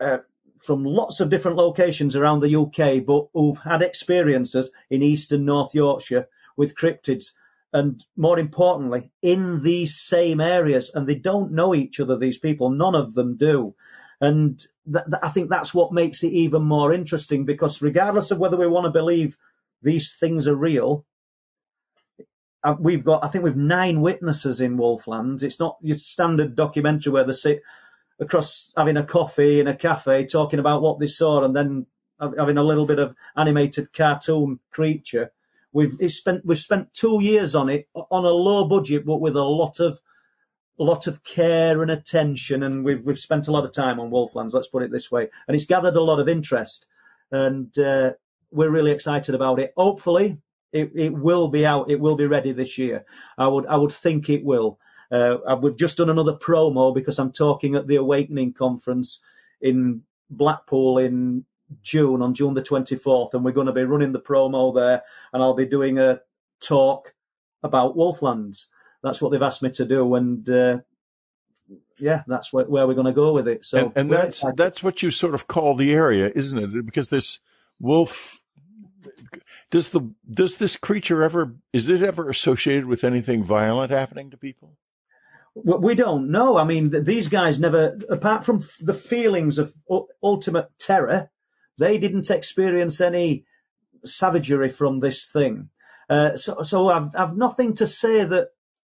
[0.01, 0.19] uh,
[0.61, 5.75] from lots of different locations around the UK, but who've had experiences in Eastern North
[5.75, 7.33] Yorkshire with cryptids
[7.75, 12.17] and more importantly, in these same areas, and they don't know each other.
[12.17, 13.75] These people, none of them do,
[14.21, 14.57] and
[14.91, 17.45] th- th- I think that's what makes it even more interesting.
[17.45, 19.37] Because regardless of whether we want to believe
[19.83, 21.05] these things are real,
[22.63, 25.43] uh, we've got, I think, we've nine witnesses in Wolflands.
[25.43, 27.63] It's not your standard documentary where they sit
[28.21, 31.87] across having a coffee in a cafe talking about what they saw, and then
[32.21, 35.33] having a little bit of animated cartoon creature
[35.75, 39.43] We've spent we've spent two years on it on a low budget, but with a
[39.43, 39.99] lot of
[40.79, 44.11] a lot of care and attention, and we've we've spent a lot of time on
[44.11, 44.55] Wolflands.
[44.55, 46.87] Let's put it this way, and it's gathered a lot of interest,
[47.33, 48.13] and uh,
[48.53, 49.75] we're really excited about it.
[49.77, 50.39] Hopefully,
[50.73, 51.91] it, it will be out.
[51.91, 53.05] It will be ready this year.
[53.37, 54.79] I would I would think it will.
[55.11, 59.23] Uh, we've just done another promo because I'm talking at the Awakening conference
[59.61, 61.45] in Blackpool in
[61.83, 65.43] June, on June the 24th, and we're going to be running the promo there, and
[65.43, 66.21] I'll be doing a
[66.61, 67.15] talk
[67.63, 68.67] about Wolflands.
[69.03, 70.79] That's what they've asked me to do, and uh,
[71.99, 73.65] yeah, that's where, where we're going to go with it.
[73.65, 76.87] So, and, and that's that's what you sort of call the area, isn't it?
[76.87, 77.41] Because this
[77.81, 78.41] wolf
[79.71, 80.01] does the
[80.31, 84.77] does this creature ever is it ever associated with anything violent happening to people?
[85.57, 86.57] We don't know.
[86.57, 89.73] I mean, these guys never, apart from the feelings of
[90.21, 91.31] ultimate terror,
[91.79, 93.45] they didn't experience any
[94.05, 95.71] savagery from this thing.
[96.09, 98.51] Uh, so, so I've, I've nothing to say that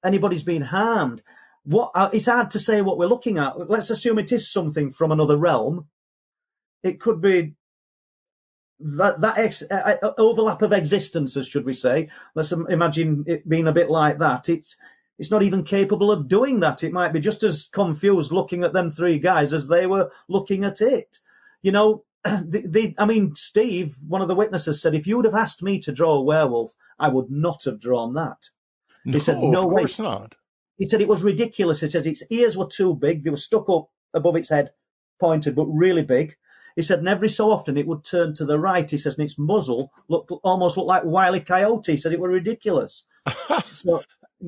[0.05, 1.23] anybody's been harmed.
[1.65, 3.71] What uh, it's hard to say what we're looking at.
[3.71, 5.87] Let's assume it is something from another realm.
[6.83, 7.55] It could be
[8.81, 12.09] that that ex, uh, uh overlap of existences, should we say?
[12.35, 14.49] Let's imagine it being a bit like that.
[14.49, 14.77] It's
[15.19, 16.85] it's not even capable of doing that.
[16.85, 20.65] It might be just as confused looking at them three guys as they were looking
[20.65, 21.19] at it.
[21.63, 22.05] You know,
[22.47, 25.63] the, the, I mean, Steve, one of the witnesses, said if you would have asked
[25.63, 28.49] me to draw a werewolf, I would not have drawn that.
[29.05, 30.05] He no, said, "No, of course way.
[30.05, 30.35] not."
[30.79, 31.81] He said it was ridiculous.
[31.81, 34.73] He says its ears were too big; they were stuck up above its head,
[35.21, 36.37] pointed, but really big.
[36.75, 38.91] He said, and every so often it would turn to the right.
[38.91, 41.93] He says, and its muzzle looked almost looked like Wiley Coyote.
[41.93, 43.05] He said it were ridiculous.
[43.71, 44.03] so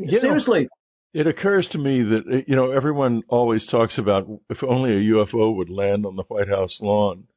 [0.07, 0.69] seriously, know,
[1.15, 5.55] it occurs to me that you know everyone always talks about if only a UFO
[5.55, 7.29] would land on the White House lawn.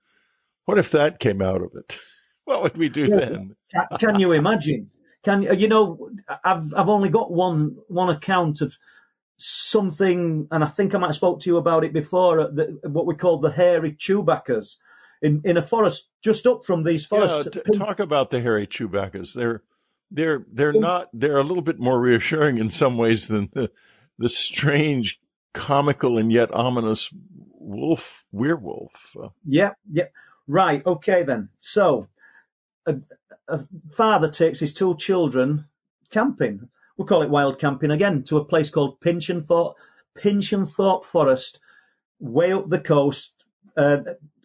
[0.71, 1.97] What if that came out of it?
[2.43, 3.55] What would we do yeah, then?
[3.99, 4.89] can you imagine?
[5.23, 6.09] Can you know?
[6.43, 8.75] I've I've only got one one account of
[9.37, 12.39] something, and I think I might have spoke to you about it before.
[12.39, 14.77] Uh, the, what we call the hairy Chewbaccas
[15.21, 17.47] in in a forest just up from these forests.
[17.53, 19.33] Yeah, t- talk about the hairy Chewbaccas.
[19.33, 19.61] They're
[20.09, 23.71] they're they're not they're a little bit more reassuring in some ways than the
[24.17, 25.19] the strange,
[25.53, 27.09] comical and yet ominous
[27.61, 29.15] wolf werewolf.
[29.45, 30.07] Yeah, yeah.
[30.51, 30.85] Right.
[30.85, 31.47] Okay then.
[31.61, 32.09] So
[32.85, 32.97] a,
[33.47, 33.61] a
[33.93, 35.63] father takes his two children
[36.09, 36.67] camping.
[36.97, 39.75] We'll call it wild camping again to a place called Pinchinthorpe,
[40.17, 41.61] Pinchinthorpe Forest,
[42.19, 43.45] way up the coast
[43.77, 44.01] uh,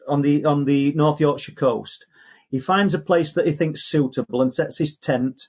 [0.07, 2.07] on the on the North Yorkshire coast.
[2.53, 5.49] He finds a place that he thinks suitable and sets his tent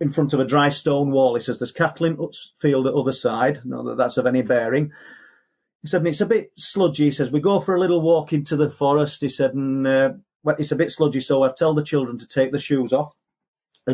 [0.00, 1.36] in front of a dry stone wall.
[1.36, 2.18] He says there's cattle in
[2.56, 3.60] field at other side.
[3.64, 4.90] Not that that's of any bearing.
[5.82, 7.04] He said, it's a bit sludgy.
[7.04, 9.20] He says, we go for a little walk into the forest.
[9.22, 10.12] He said, and uh,
[10.58, 13.14] it's a bit sludgy, so I tell the children to take the shoes off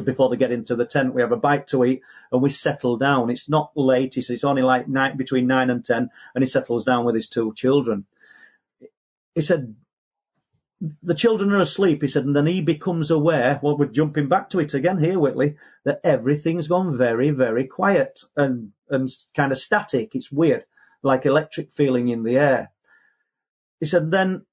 [0.05, 1.15] before they get into the tent.
[1.15, 3.31] We have a bite to eat and we settle down.
[3.31, 4.15] It's not late.
[4.15, 7.15] He says it's only like night between nine and ten, and he settles down with
[7.15, 8.07] his two children.
[9.35, 9.77] He said
[11.03, 12.03] the children are asleep.
[12.03, 13.59] He said, and then he becomes aware.
[13.63, 15.57] Well, we're jumping back to it again here, Whitley.
[15.85, 20.15] That everything's gone very, very quiet and and kind of static.
[20.15, 20.65] It's weird,
[21.03, 22.71] like electric feeling in the air.
[23.81, 24.47] He said, then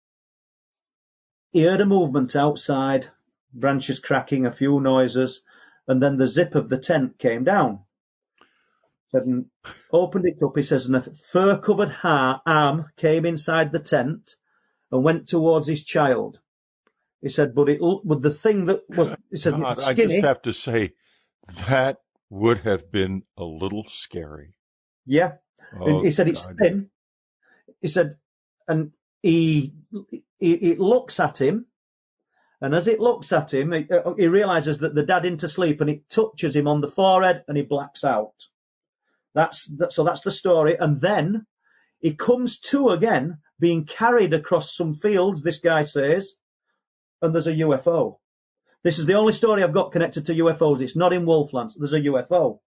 [1.51, 3.08] he heard a movement outside,
[3.53, 5.43] branches cracking, a few noises,
[5.88, 7.79] and then the zip of the tent came down.
[9.13, 9.45] And
[9.91, 14.38] opened it up, he says, and a fur covered arm came inside the tent
[14.91, 16.39] and went towards his child.
[17.21, 20.15] He said, but it, but the thing that was, he said, God, skinny.
[20.15, 20.93] I just have to say,
[21.67, 21.99] that
[22.32, 24.56] would have been a little scary.
[25.06, 25.34] Yeah.
[25.79, 26.57] Oh, he said, it's God.
[26.57, 26.89] thin.
[27.81, 28.17] He said,
[28.67, 29.73] and he,
[30.39, 31.65] it looks at him,
[32.61, 35.81] and as it looks at him, he, uh, he realizes that the dad into sleep,
[35.81, 38.35] and it touches him on the forehead, and he blacks out.
[39.33, 40.03] That's that, so.
[40.03, 41.45] That's the story, and then
[41.99, 45.43] he comes to again, being carried across some fields.
[45.43, 46.35] This guy says,
[47.21, 48.17] and there's a UFO.
[48.83, 50.81] This is the only story I've got connected to UFOs.
[50.81, 51.75] It's not in Wolflands.
[51.77, 52.59] There's a UFO.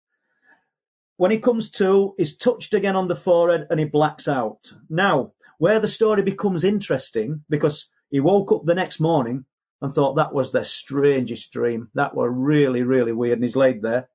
[1.18, 4.72] When he comes to, he's touched again on the forehead and he blacks out.
[4.90, 9.46] Now, where the story becomes interesting because he woke up the next morning
[9.82, 11.90] and thought that was the strangest dream.
[11.94, 13.38] That were really, really weird.
[13.38, 14.10] And he's laid there.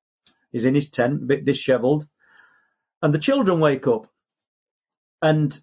[0.52, 2.06] He's in his tent, a bit dishevelled.
[3.02, 4.06] And the children wake up
[5.22, 5.58] and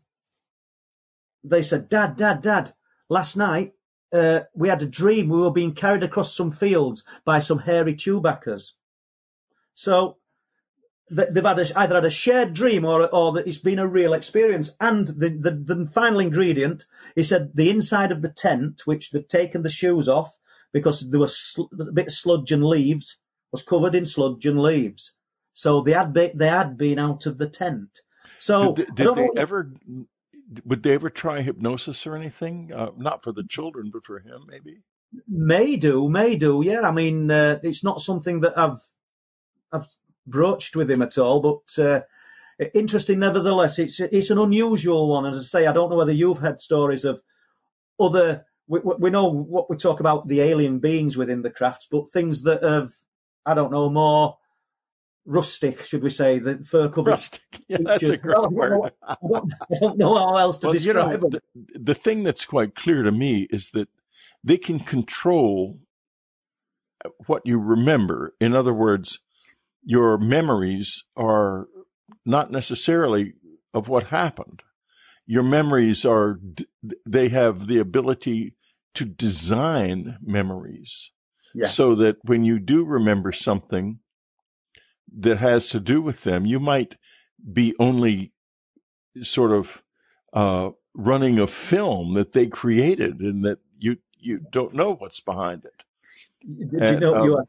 [1.43, 2.73] they said, Dad, Dad, Dad,
[3.09, 3.73] last night
[4.11, 5.29] uh, we had a dream.
[5.29, 8.73] We were being carried across some fields by some hairy Chewbaccas.
[9.75, 10.17] So
[11.09, 14.13] they've had a, either had a shared dream or, or that it's been a real
[14.13, 14.75] experience.
[14.79, 19.29] And the, the, the final ingredient, he said the inside of the tent, which they'd
[19.29, 20.37] taken the shoes off
[20.73, 23.19] because there was sl- a bit of sludge and leaves,
[23.51, 25.13] was covered in sludge and leaves.
[25.53, 28.01] So they had be, they had been out of the tent.
[28.37, 29.71] So did, did they ever?
[30.63, 32.71] Would they ever try hypnosis or anything?
[32.73, 34.81] Uh, not for the children, but for him, maybe.
[35.27, 36.61] May do, may do.
[36.63, 38.79] Yeah, I mean, uh, it's not something that I've
[39.71, 39.87] I've
[40.27, 42.01] broached with him at all, but uh,
[42.73, 43.79] interesting nevertheless.
[43.79, 45.67] It's it's an unusual one, as I say.
[45.67, 47.21] I don't know whether you've had stories of
[47.99, 48.45] other.
[48.67, 52.43] We, we know what we talk about the alien beings within the crafts, but things
[52.43, 52.91] that have
[53.45, 54.37] I don't know more
[55.25, 57.11] rustic, should we say, the fur covered.
[57.11, 57.41] Rustic.
[57.69, 58.93] Yeah, that's a great Well, word.
[59.03, 61.41] I don't, I don't know how else to Well, you know, describe the,
[61.75, 63.89] the thing that's quite clear to me is that
[64.43, 65.79] they can control
[67.27, 68.35] what you remember.
[68.41, 69.19] In other words,
[69.87, 71.69] your memories are
[72.25, 73.33] not necessarily
[73.73, 74.61] of what happened.
[75.25, 76.41] Your memories are,
[77.05, 78.53] they have the ability
[78.95, 81.11] to design memories
[81.53, 81.67] Yeah.
[81.67, 83.99] so that when you do remember something
[85.17, 86.95] that has to do with them, you might
[87.53, 88.33] be only
[89.21, 89.83] sort of
[90.33, 95.63] uh, running a film that they created and that you you don't know what's behind
[95.63, 95.83] it.
[96.41, 97.45] Did you know um, you are,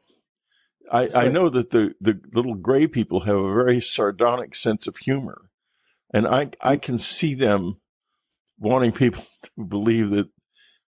[0.91, 4.97] I, I know that the, the little gray people have a very sardonic sense of
[4.97, 5.51] humor.
[6.13, 7.77] And I, I can see them
[8.59, 10.29] wanting people to believe that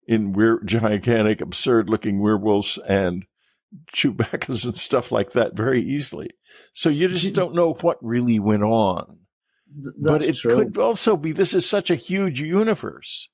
[0.08, 3.26] in weir gigantic, absurd looking werewolves and
[3.96, 6.30] Chewbacca's and stuff like that very easily.
[6.74, 9.20] So you just don't know what really went on.
[9.82, 10.56] th- but it true.
[10.56, 13.30] could also be this is such a huge universe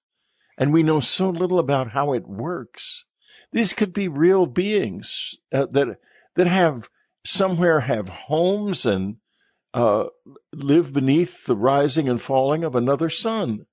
[0.57, 3.05] and we know so little about how it works.
[3.51, 5.97] These could be real beings uh, that
[6.35, 6.89] that have
[7.25, 9.17] somewhere have homes and
[9.73, 10.05] uh,
[10.53, 13.65] live beneath the rising and falling of another sun.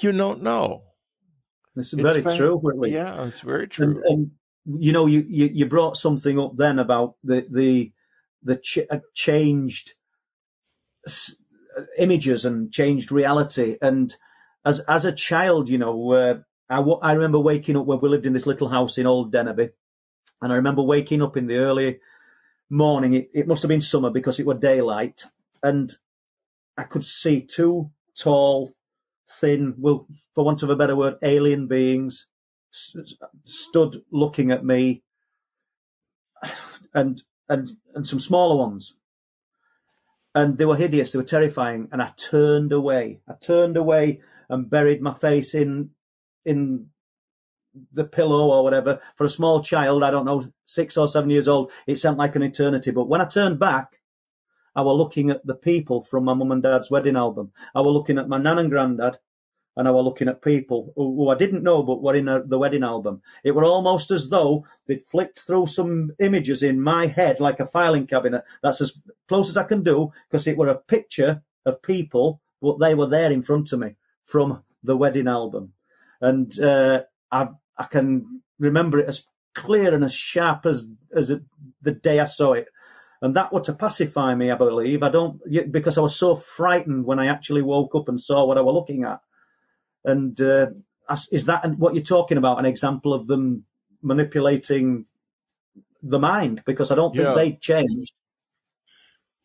[0.00, 0.84] You don't know.
[1.76, 2.92] It's It's very fa- true, Whitley.
[2.92, 3.86] Yeah, it's very true.
[3.86, 4.30] And, and
[4.66, 7.92] you know, you, you, you brought something up then about the the
[8.42, 9.92] the ch- uh, changed
[11.06, 11.36] s-
[11.78, 13.78] uh, images and changed reality.
[13.80, 14.14] And
[14.64, 16.38] as as a child, you know, uh,
[16.70, 19.70] I I remember waking up when we lived in this little house in Old Denaby,
[20.42, 22.00] and I remember waking up in the early
[22.70, 23.14] morning.
[23.14, 25.24] It, it must have been summer because it was daylight,
[25.62, 25.90] and
[26.78, 28.72] I could see two tall,
[29.40, 32.28] thin, well, for want of a better word, alien beings
[32.74, 32.96] s-
[33.44, 35.02] stood looking at me,
[36.94, 38.96] and and and some smaller ones,
[40.34, 41.12] and they were hideous.
[41.12, 43.22] They were terrifying, and I turned away.
[43.28, 44.20] I turned away
[44.50, 45.90] and buried my face in
[46.44, 46.88] in
[47.92, 49.00] the pillow or whatever.
[49.16, 52.36] For a small child, I don't know, six or seven years old, it sounded like
[52.36, 52.90] an eternity.
[52.90, 54.00] But when I turned back,
[54.74, 57.52] I was looking at the people from my mum and dad's wedding album.
[57.74, 59.18] I was looking at my nan and granddad,
[59.76, 62.42] and I was looking at people who, who I didn't know but were in a,
[62.42, 63.22] the wedding album.
[63.44, 67.66] It were almost as though they'd flicked through some images in my head like a
[67.66, 68.44] filing cabinet.
[68.62, 68.92] That's as
[69.28, 73.08] close as I can do because it were a picture of people, but they were
[73.08, 75.72] there in front of me from the wedding album.
[76.20, 77.48] And uh, I,
[77.80, 81.42] I can remember it as clear and as sharp as, as it,
[81.80, 82.68] the day I saw it.
[83.22, 85.02] And that was to pacify me, I believe.
[85.02, 85.40] I don't,
[85.72, 88.74] because I was so frightened when I actually woke up and saw what I was
[88.74, 89.20] looking at.
[90.04, 90.68] And uh,
[91.32, 92.58] is that what you're talking about?
[92.58, 93.64] An example of them
[94.02, 95.06] manipulating
[96.02, 96.62] the mind?
[96.66, 97.34] Because I don't think Yeah.
[97.34, 98.12] they changed.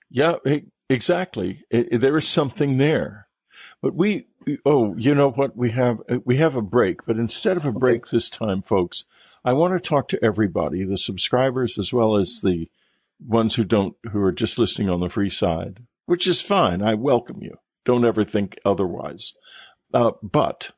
[0.09, 0.35] Yeah,
[0.89, 1.63] exactly.
[1.73, 3.27] I- I- there is something there.
[3.81, 4.27] But we,
[4.65, 5.55] oh, you know what?
[5.55, 9.05] We have, we have a break, but instead of a break this time, folks,
[9.43, 12.69] I want to talk to everybody, the subscribers as well as the
[13.25, 16.81] ones who don't, who are just listening on the free side, which is fine.
[16.81, 17.59] I welcome you.
[17.85, 19.33] Don't ever think otherwise.
[19.93, 20.71] Uh, but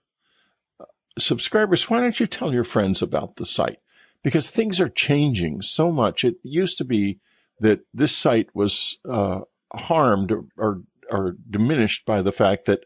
[0.80, 0.86] uh,
[1.18, 3.80] subscribers, why don't you tell your friends about the site?
[4.22, 6.24] Because things are changing so much.
[6.24, 7.20] It used to be
[7.60, 9.42] that this site was uh,
[9.74, 12.86] harmed or, or, or diminished by the fact that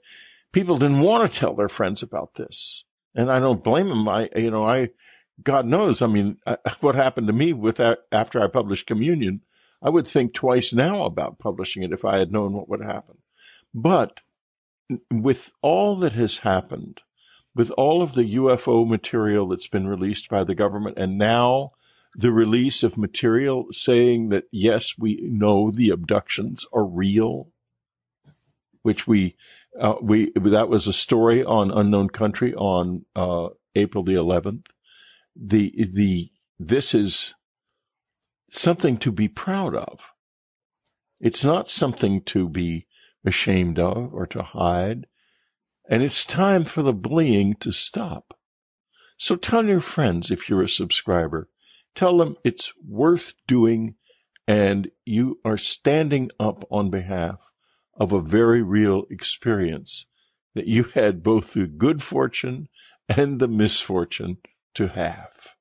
[0.52, 2.84] people didn't want to tell their friends about this.
[3.16, 4.08] And I don't blame them.
[4.08, 4.90] I, you know, I,
[5.44, 9.42] God knows, I mean, I, what happened to me with that after I published Communion,
[9.82, 13.18] I would think twice now about publishing it if I had known what would happen.
[13.74, 14.20] But
[15.10, 17.02] with all that has happened,
[17.56, 21.72] with all of the UFO material that's been released by the government, and now
[22.16, 27.51] the release of material saying that yes, we know the abductions are real,
[28.82, 29.36] which we
[29.80, 34.68] uh, we that was a story on Unknown Country on uh, April the 11th.
[35.36, 37.34] The the this is
[38.52, 40.12] something to be proud of.
[41.20, 42.88] It's not something to be
[43.26, 45.08] ashamed of or to hide.
[45.90, 48.38] And it's time for the bullying to stop.
[49.18, 51.50] So tell your friends if you're a subscriber,
[51.96, 53.96] tell them it's worth doing
[54.48, 57.52] and you are standing up on behalf
[57.96, 60.06] of a very real experience
[60.56, 62.68] that you had both the good fortune
[63.08, 64.38] and the misfortune
[64.74, 65.56] to have.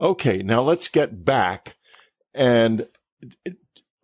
[0.00, 1.76] Okay, now let's get back
[2.34, 2.86] and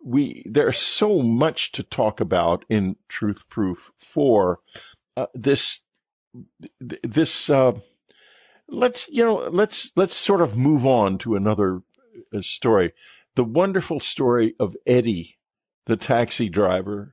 [0.03, 4.59] we there's so much to talk about in Truth Proof for
[5.15, 5.79] uh, this
[6.81, 7.73] this uh,
[8.67, 11.81] let's you know let's let's sort of move on to another
[12.33, 12.91] uh, story
[13.35, 15.37] the wonderful story of Eddie
[15.85, 17.12] the taxi driver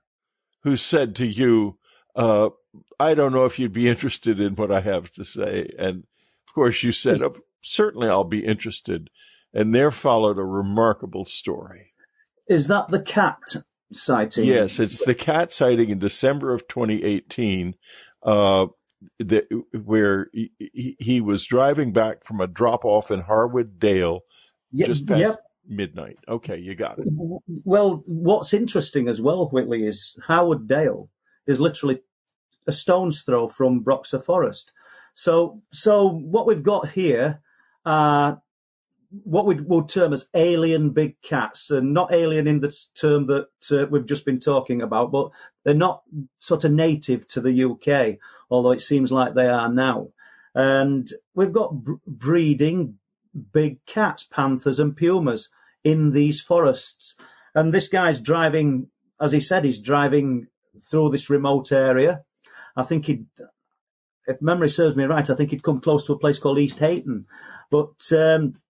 [0.63, 1.79] who said to you,
[2.15, 2.51] uh,
[2.99, 5.71] I don't know if you'd be interested in what I have to say.
[5.79, 6.05] And
[6.49, 9.11] of course, you said, oh, certainly I'll be interested.
[9.53, 11.93] And there followed a remarkable story.
[12.49, 13.39] Is that the cat
[13.93, 14.45] sighting?
[14.45, 17.75] Yes, it's the cat sighting in December of 2018,
[18.23, 18.67] uh,
[19.19, 19.45] that,
[19.85, 24.21] where he, he, was driving back from a drop off in Harwood Dale
[24.73, 25.41] yep, just past yep.
[25.71, 26.19] Midnight.
[26.29, 27.07] Okay, you got it.
[27.65, 31.09] Well, what's interesting as well, Whitley, is Harwood Dale
[31.47, 32.03] is literally
[32.67, 34.73] a stone's throw from Broxa Forest.
[35.15, 37.41] So, so what we've got here
[39.25, 43.49] what we would term as alien big cats, and not alien in the term that
[43.73, 45.31] uh, we've just been talking about, but
[45.65, 46.03] they're not
[46.39, 48.19] sort of native to the UK,
[48.51, 50.09] although it seems like they are now.
[50.55, 51.75] And we've got
[52.07, 52.99] breeding
[53.53, 55.49] big cats, panthers and pumas
[55.85, 57.17] in these forests.
[57.55, 58.89] And this guy's driving,
[59.21, 60.47] as he said, he's driving
[60.91, 62.23] through this remote area.
[62.77, 63.27] I think he'd,
[64.27, 66.83] if memory serves me right, I think he'd come close to a place called East
[66.83, 67.27] Ayton.
[67.71, 68.61] But um,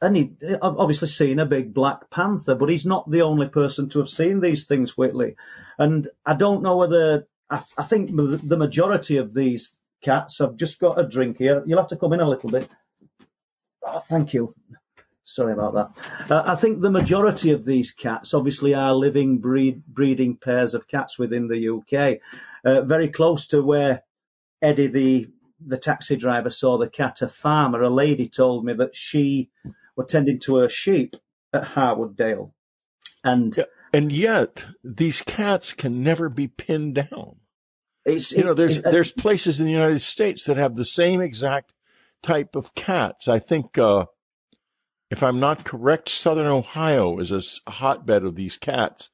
[0.00, 3.88] and he I've obviously seen a big black panther, but he's not the only person
[3.90, 5.36] to have seen these things, Whitley.
[5.78, 10.40] And I don't know whether I, I think the majority of these cats.
[10.40, 11.62] I've just got a drink here.
[11.66, 12.68] You'll have to come in a little bit.
[13.84, 14.54] Oh, thank you.
[15.28, 16.30] Sorry about that.
[16.30, 20.86] Uh, I think the majority of these cats obviously are living breed, breeding pairs of
[20.86, 22.20] cats within the UK,
[22.64, 24.04] uh, very close to where
[24.62, 25.28] Eddie, the
[25.66, 27.22] the taxi driver, saw the cat.
[27.22, 29.50] A farmer, a lady, told me that she
[29.96, 31.16] were tending to her sheep
[31.52, 32.54] at Harwood Dale.
[33.24, 33.52] And
[33.92, 37.36] and yet these cats can never be pinned down.
[38.04, 40.84] It's, you know, there's it, uh, there's places in the United States that have the
[40.84, 41.72] same exact
[42.22, 43.26] type of cats.
[43.26, 44.06] I think, uh,
[45.10, 49.10] if I'm not correct, Southern Ohio is a hotbed of these cats,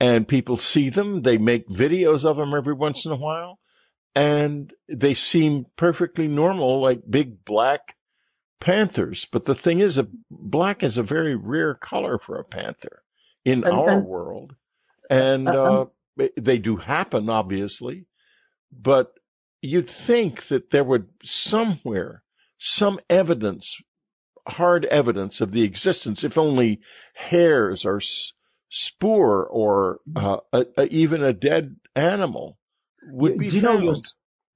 [0.00, 1.22] and people see them.
[1.22, 3.58] They make videos of them every once in a while,
[4.14, 7.96] and they seem perfectly normal, like big black
[8.60, 9.26] panthers.
[9.30, 13.02] But the thing is, a black is a very rare color for a panther
[13.44, 14.54] in and, our and, world,
[15.10, 15.86] and uh,
[16.18, 18.06] uh, they do happen, obviously.
[18.72, 19.12] But
[19.62, 22.22] you'd think that there would somewhere
[22.58, 23.76] some evidence,
[24.46, 26.80] hard evidence of the existence, if only
[27.14, 28.32] hairs or s-
[28.68, 32.58] spoor or uh, a, a, even a dead animal
[33.10, 33.78] would be Do you found.
[33.80, 33.94] know you're,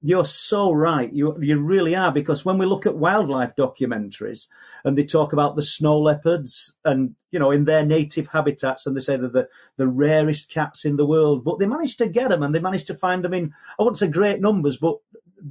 [0.03, 1.11] you're so right.
[1.11, 4.47] You you really are because when we look at wildlife documentaries
[4.83, 8.95] and they talk about the snow leopards and you know in their native habitats and
[8.95, 12.29] they say they're the, the rarest cats in the world, but they managed to get
[12.29, 14.97] them and they managed to find them in I wouldn't say great numbers, but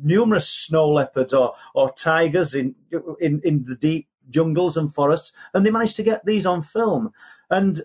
[0.02, 2.74] numerous snow leopards or or tigers in
[3.20, 7.10] in in the deep jungles and forests, and they managed to get these on film.
[7.50, 7.80] And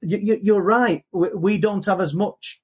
[0.00, 1.04] you, you're right.
[1.12, 2.62] We don't have as much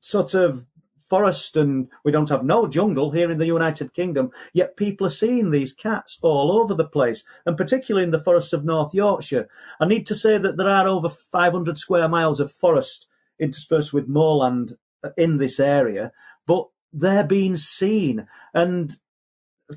[0.00, 0.66] sort of
[1.08, 5.10] forest and we don't have no jungle here in the United Kingdom, yet people are
[5.10, 9.48] seeing these cats all over the place, and particularly in the forests of North Yorkshire.
[9.80, 13.08] I need to say that there are over 500 square miles of forest
[13.38, 16.12] interspersed with moorland uh, in this area,
[16.46, 18.94] but they're being seen and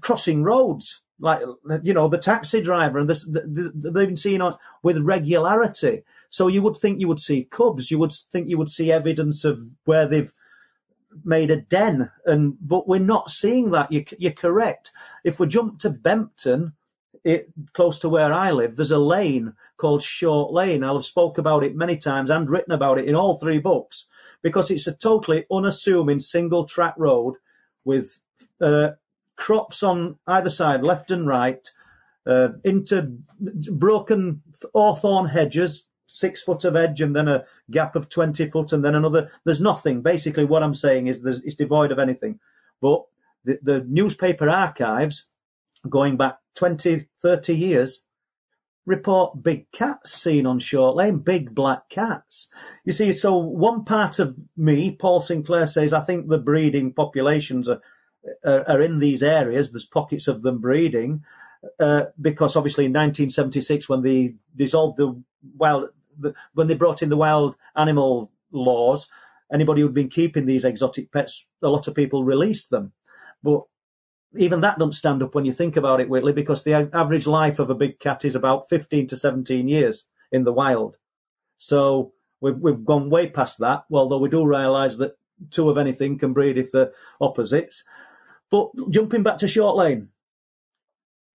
[0.02, 1.02] crossing roads.
[1.22, 1.42] Like,
[1.84, 6.04] you know, the taxi driver and this, the, the, they've been seen on, with regularity.
[6.30, 7.92] So you would think you would see cubs.
[7.92, 10.32] You would think you would see evidence of where they've
[11.24, 12.10] made a den.
[12.26, 13.92] And, but we're not seeing that.
[13.92, 14.92] You, you're correct.
[15.24, 16.74] If we jump to Bempton,
[17.24, 20.84] it, close to where I live, there's a lane called Short Lane.
[20.84, 24.08] I've spoke about it many times and written about it in all three books
[24.42, 27.36] because it's a totally unassuming single track road
[27.84, 28.20] with
[28.60, 28.92] uh,
[29.42, 31.68] crops on either side, left and right,
[32.28, 33.18] uh, into
[33.72, 38.86] broken hawthorn hedges, six foot of edge and then a gap of 20 foot and
[38.86, 39.32] then another.
[39.44, 40.04] There's nothing.
[40.04, 42.40] Basically, what I'm saying is it's devoid of anything.
[42.82, 43.04] But
[43.44, 45.28] the, the newspaper archives,
[45.90, 48.06] going back 20, 30 years,
[48.86, 52.52] report big cats seen on Short Lane, big black cats.
[52.86, 57.70] You see, so one part of me, Paul Sinclair says, I think the breeding populations
[57.70, 57.82] are,
[58.44, 59.72] are, are in these areas.
[59.72, 61.24] There's pockets of them breeding.
[61.80, 65.22] Uh, because obviously in 1976, when they dissolved the
[65.56, 69.10] wild, the, when they brought in the wild animal laws,
[69.52, 72.92] anybody who'd been keeping these exotic pets, a lot of people released them.
[73.44, 73.64] But
[74.36, 77.60] even that doesn't stand up when you think about it, Whitley, because the average life
[77.60, 80.98] of a big cat is about 15 to 17 years in the wild.
[81.58, 85.18] So we've, we've gone way past that, although we do realise that
[85.50, 87.84] two of anything can breed if they're opposites.
[88.52, 90.10] But jumping back to Short Lane,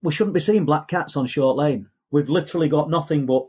[0.03, 1.89] we shouldn't be seeing black cats on Short Lane.
[2.11, 3.47] We've literally got nothing but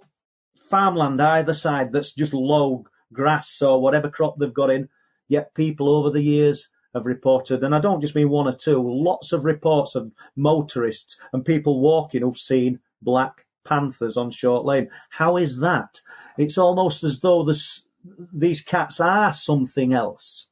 [0.57, 4.89] farmland either side that's just low, grass or whatever crop they've got in.
[5.29, 8.83] Yet people over the years have reported, and I don't just mean one or two,
[8.83, 14.89] lots of reports of motorists and people walking who've seen black panthers on Short Lane.
[15.11, 16.01] How is that?
[16.39, 17.87] It's almost as though this,
[18.33, 20.49] these cats are something else.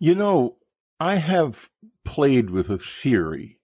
[0.00, 0.56] You know,
[1.00, 1.70] I have
[2.04, 3.58] played with a theory,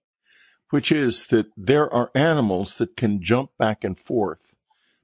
[0.71, 4.55] which is that there are animals that can jump back and forth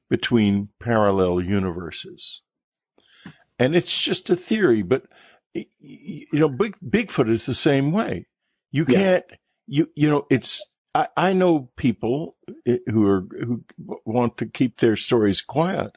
[0.09, 2.41] between parallel universes.
[3.59, 5.03] And it's just a theory, but
[5.53, 8.25] you know, Big, Bigfoot is the same way.
[8.71, 9.35] You can't, yeah.
[9.67, 10.65] you, you know, it's,
[10.95, 13.63] I, I know people eh, who are, who
[14.05, 15.91] want to keep their stories quiet,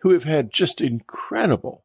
[0.00, 1.84] who have had just incredible,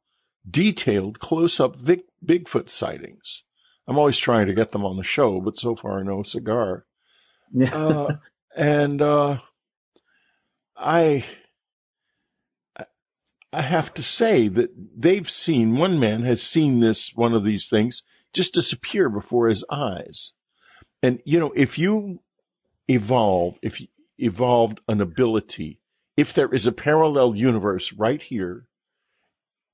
[0.49, 3.43] detailed close up Vic, Bigfoot sightings.
[3.87, 6.85] I'm always trying to get them on the show, but so far no cigar.
[7.51, 7.75] Yeah.
[7.75, 8.17] uh,
[8.55, 9.37] and, uh,
[10.75, 11.25] I,
[13.51, 17.69] I have to say that they've seen, one man has seen this, one of these
[17.69, 18.03] things
[18.33, 20.31] just disappear before his eyes.
[21.03, 22.21] And, you know, if you
[22.87, 25.79] evolve, if you evolved an ability,
[26.17, 28.67] if there is a parallel universe right here,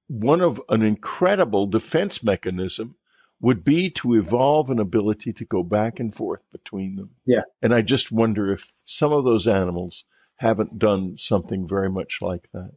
[0.07, 2.95] one of an incredible defense mechanism
[3.41, 7.11] would be to evolve an ability to go back and forth between them.
[7.25, 7.43] Yeah.
[7.61, 10.03] And I just wonder if some of those animals
[10.37, 12.71] haven't done something very much like that.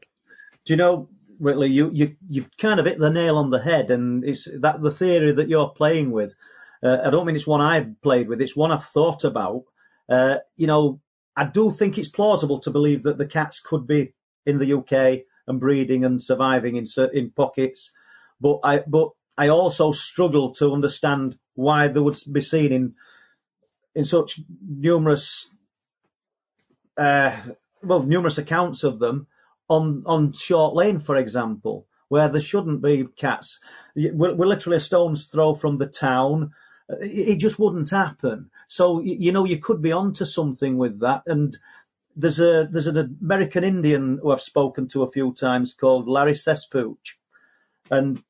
[0.65, 1.09] Do you know,
[1.39, 4.81] Whitley, you, you, you've kind of hit the nail on the head, and it's that
[4.81, 6.35] the theory that you're playing with.
[6.83, 9.65] Uh, I don't mean it's one I've played with, it's one I've thought about.
[10.09, 11.01] Uh, you know,
[11.37, 14.15] I do think it's plausible to believe that the cats could be
[14.47, 17.93] in the UK and breeding and surviving in in pockets,
[18.41, 19.11] but I but
[19.43, 22.95] I also struggle to understand why they would be seen in
[23.93, 25.51] in such numerous
[26.97, 27.36] uh,
[27.82, 29.26] well numerous accounts of them
[29.68, 33.59] on on Short Lane, for example, where there shouldn't be cats.
[33.97, 36.53] We're, we're literally a stone's throw from the town.
[36.88, 38.51] It just wouldn't happen.
[38.68, 41.22] So you know you could be onto something with that.
[41.26, 41.59] And
[42.14, 46.34] there's a there's an American Indian who I've spoken to a few times called Larry
[46.34, 47.16] Cesspooch,
[47.90, 48.22] and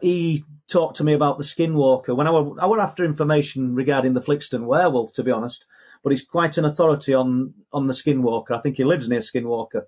[0.00, 4.14] he talked to me about the Skinwalker when I were, I were after information regarding
[4.14, 5.66] the Flixton werewolf, to be honest.
[6.02, 8.52] But he's quite an authority on on the Skinwalker.
[8.52, 9.84] I think he lives near Skinwalker,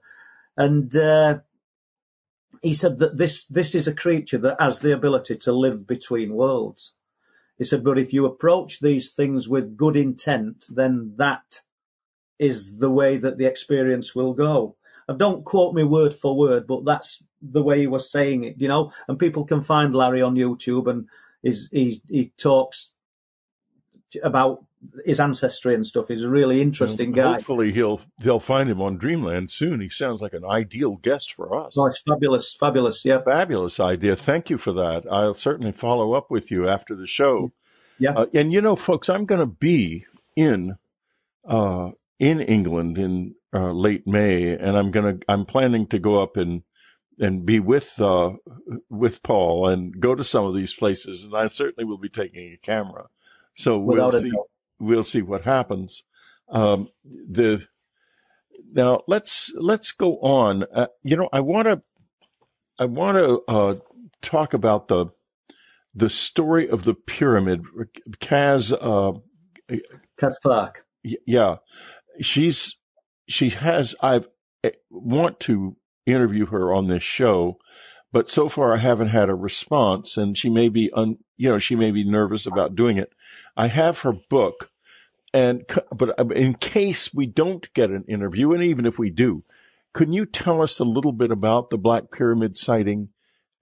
[0.56, 1.38] and uh,
[2.62, 6.34] he said that this this is a creature that has the ability to live between
[6.34, 6.94] worlds.
[7.58, 11.60] He said, but if you approach these things with good intent, then that
[12.38, 14.76] is the way that the experience will go.
[15.08, 18.60] And don't quote me word for word, but that's the way he was saying it,
[18.60, 18.92] you know.
[19.08, 21.08] And people can find Larry on YouTube, and
[21.42, 22.92] he's, he he talks
[24.22, 24.64] about
[25.04, 26.08] his ancestry and stuff.
[26.08, 27.34] He's a really interesting well, guy.
[27.34, 29.80] Hopefully, he'll they'll find him on Dreamland soon.
[29.80, 31.76] He sounds like an ideal guest for us.
[31.78, 34.16] Oh, it's fabulous, fabulous, yeah, fabulous idea.
[34.16, 35.04] Thank you for that.
[35.10, 37.52] I'll certainly follow up with you after the show.
[37.98, 40.76] Yeah, uh, and you know, folks, I'm going to be in
[41.46, 41.90] uh,
[42.22, 46.62] in England in uh, late May, and I'm gonna I'm planning to go up and
[47.20, 48.34] and be with uh,
[48.88, 52.52] with Paul and go to some of these places, and I certainly will be taking
[52.52, 53.08] a camera.
[53.54, 54.32] So Without we'll see
[54.78, 56.04] we'll see what happens.
[56.48, 57.66] Um, the
[58.72, 60.64] now let's let's go on.
[60.72, 61.82] Uh, you know, I want to
[62.78, 63.74] I want to uh,
[64.22, 65.06] talk about the
[65.92, 67.64] the story of the pyramid.
[68.20, 69.18] Kaz uh,
[70.16, 70.86] Kaz Clark.
[71.26, 71.56] Yeah,
[72.20, 72.76] she's
[73.28, 73.94] she has.
[74.02, 74.22] I
[74.90, 77.58] want to interview her on this show,
[78.12, 81.58] but so far I haven't had a response, and she may be un, you know
[81.58, 83.12] she may be nervous about doing it.
[83.56, 84.70] I have her book,
[85.32, 89.44] and but um, in case we don't get an interview, and even if we do,
[89.92, 93.08] can you tell us a little bit about the Black Pyramid sighting?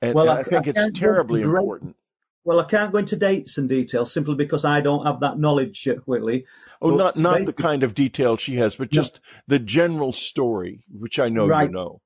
[0.03, 1.97] And, well, and I, I, think I it's terribly important.
[2.45, 5.87] Well, I can't go into dates and details simply because I don't have that knowledge,
[6.07, 6.47] Whitley.
[6.81, 9.57] Oh, not not the kind of detail she has, but just no.
[9.57, 11.69] the general story, which I know right.
[11.69, 12.01] you know.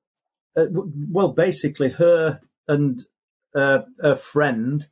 [0.57, 0.65] Uh,
[1.11, 3.01] well, basically, her and
[3.55, 4.85] uh, a friend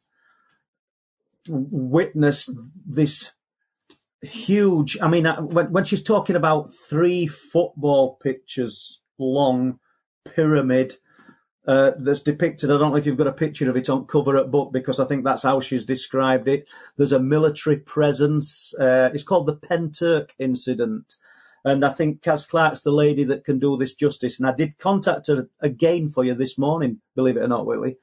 [1.49, 2.51] witnessed
[2.85, 3.33] this
[4.21, 4.97] huge.
[5.01, 9.79] I mean, uh, when, when she's talking about three football pitches long
[10.33, 10.95] pyramid
[11.65, 12.69] uh, that's depicted.
[12.69, 14.99] I don't know if you've got a picture of it on cover at book because
[14.99, 16.67] I think that's how she's described it.
[16.97, 18.73] There's a military presence.
[18.77, 21.15] Uh, it's called the Pentyrch incident.
[21.65, 24.39] And I think Kaz Clark's the lady that can do this justice.
[24.39, 27.95] And I did contact her again for you this morning, believe it or not, Willie.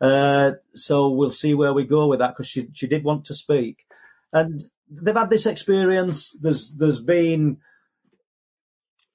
[0.00, 3.34] Uh, so we'll see where we go with that because she, she did want to
[3.34, 3.84] speak.
[4.32, 6.32] And they've had this experience.
[6.32, 7.58] There's, there's been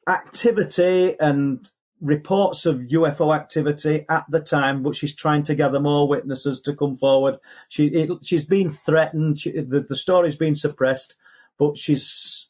[0.08, 1.70] activity and
[2.02, 6.76] reports of UFO activity at the time, but she's trying to gather more witnesses to
[6.76, 7.38] come forward.
[7.70, 9.40] She it, she's been threatened.
[9.40, 11.16] She, the the story's been suppressed,
[11.58, 12.50] but she's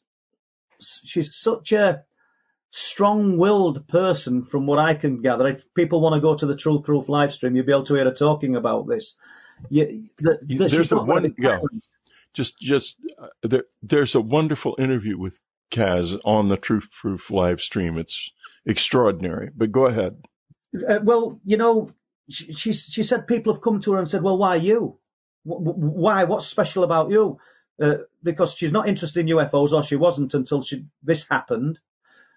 [0.80, 2.04] she's such a
[2.70, 5.48] strong-willed person, from what I can gather.
[5.48, 7.94] If people want to go to the Truth Proof live stream, you'll be able to
[7.94, 9.16] hear her talking about this.
[9.70, 11.58] You, the, the, there's a one, yeah,
[12.34, 15.40] just just uh, there, there's a wonderful interview with
[15.70, 17.98] Kaz on the Truth Proof live stream.
[17.98, 18.30] It's
[18.68, 19.50] extraordinary.
[19.56, 20.24] But go ahead.
[20.86, 21.88] Uh, well, you know,
[22.28, 24.98] she, she, she said people have come to her and said, "Well, why you?
[25.42, 26.24] Why?
[26.24, 27.38] What's special about you?"
[27.80, 31.78] Uh, because she's not interested in UFOs, or she wasn't until she, this happened,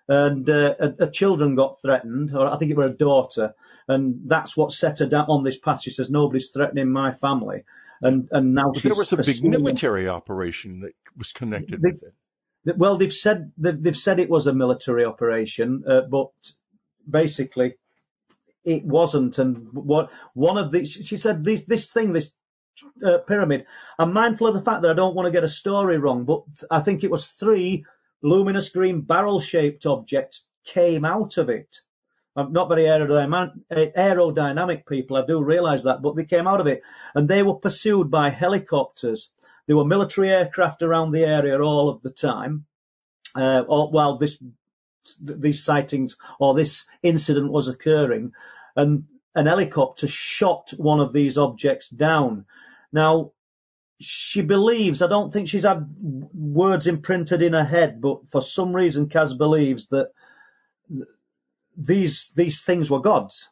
[0.07, 3.53] and uh, her, children got threatened, or I think it were her daughter,
[3.87, 5.81] and that's what set her down on this path.
[5.81, 7.63] She says, "Nobody's threatening my family,"
[8.01, 12.13] and and now there was a big military operation that was connected with it.
[12.65, 16.29] Well, they've said they've, said it was a military operation, uh, but
[17.09, 17.75] basically
[18.63, 19.39] it wasn't.
[19.39, 22.31] And what one of the she said this this thing this
[23.05, 23.65] uh, pyramid.
[23.97, 26.43] I'm mindful of the fact that I don't want to get a story wrong, but
[26.69, 27.85] I think it was three
[28.21, 31.77] luminous green barrel shaped objects came out of it.
[32.35, 36.81] I'm not very aerodynamic people, I do realise that, but they came out of it
[37.13, 39.31] and they were pursued by helicopters
[39.71, 42.65] there were military aircraft around the area all of the time.
[43.33, 44.37] Uh, while this
[45.21, 48.33] these sightings or this incident was occurring,
[48.75, 52.45] and an helicopter shot one of these objects down.
[52.91, 53.31] Now,
[54.01, 55.87] she believes, I don't think she's had
[56.33, 60.09] words imprinted in her head, but for some reason, Kaz believes that
[60.89, 61.07] th-
[61.77, 63.49] these these things were gods.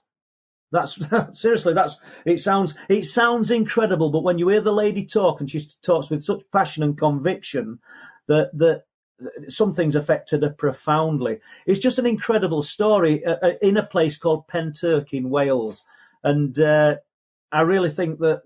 [0.72, 1.00] That's
[1.40, 5.50] seriously, that's it sounds it sounds incredible, but when you hear the lady talk and
[5.50, 7.80] she talks with such passion and conviction
[8.28, 8.84] that that
[9.48, 11.40] some things affected her profoundly.
[11.66, 15.84] It's just an incredible story uh, uh in a place called Pentyrch in Wales,
[16.24, 16.98] and uh,
[17.52, 18.44] I really think that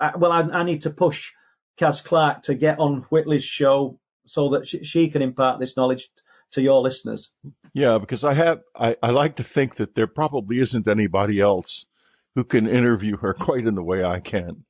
[0.00, 1.32] uh, well, I, I, need to push
[1.78, 6.08] Kaz Clark to get on Whitley's show so that she, she can impart this knowledge
[6.52, 7.32] to your listeners.
[7.72, 11.86] Yeah, because I have, I, I like to think that there probably isn't anybody else
[12.34, 14.64] who can interview her quite in the way I can.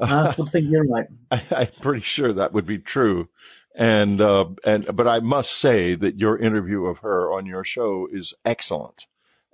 [0.00, 1.06] I would think you're right.
[1.30, 3.28] I, am pretty sure that would be true.
[3.74, 8.08] And, uh, and, but I must say that your interview of her on your show
[8.10, 9.06] is excellent.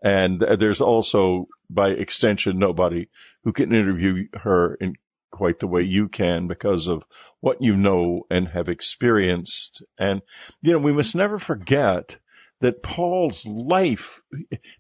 [0.03, 3.09] And there's also, by extension, nobody
[3.45, 4.97] who can interview her in
[5.33, 7.05] quite the way you can because of
[7.41, 9.83] what you know and have experienced.
[9.99, 10.23] And,
[10.61, 12.17] you know, we must never forget
[12.61, 14.23] that Paul's life,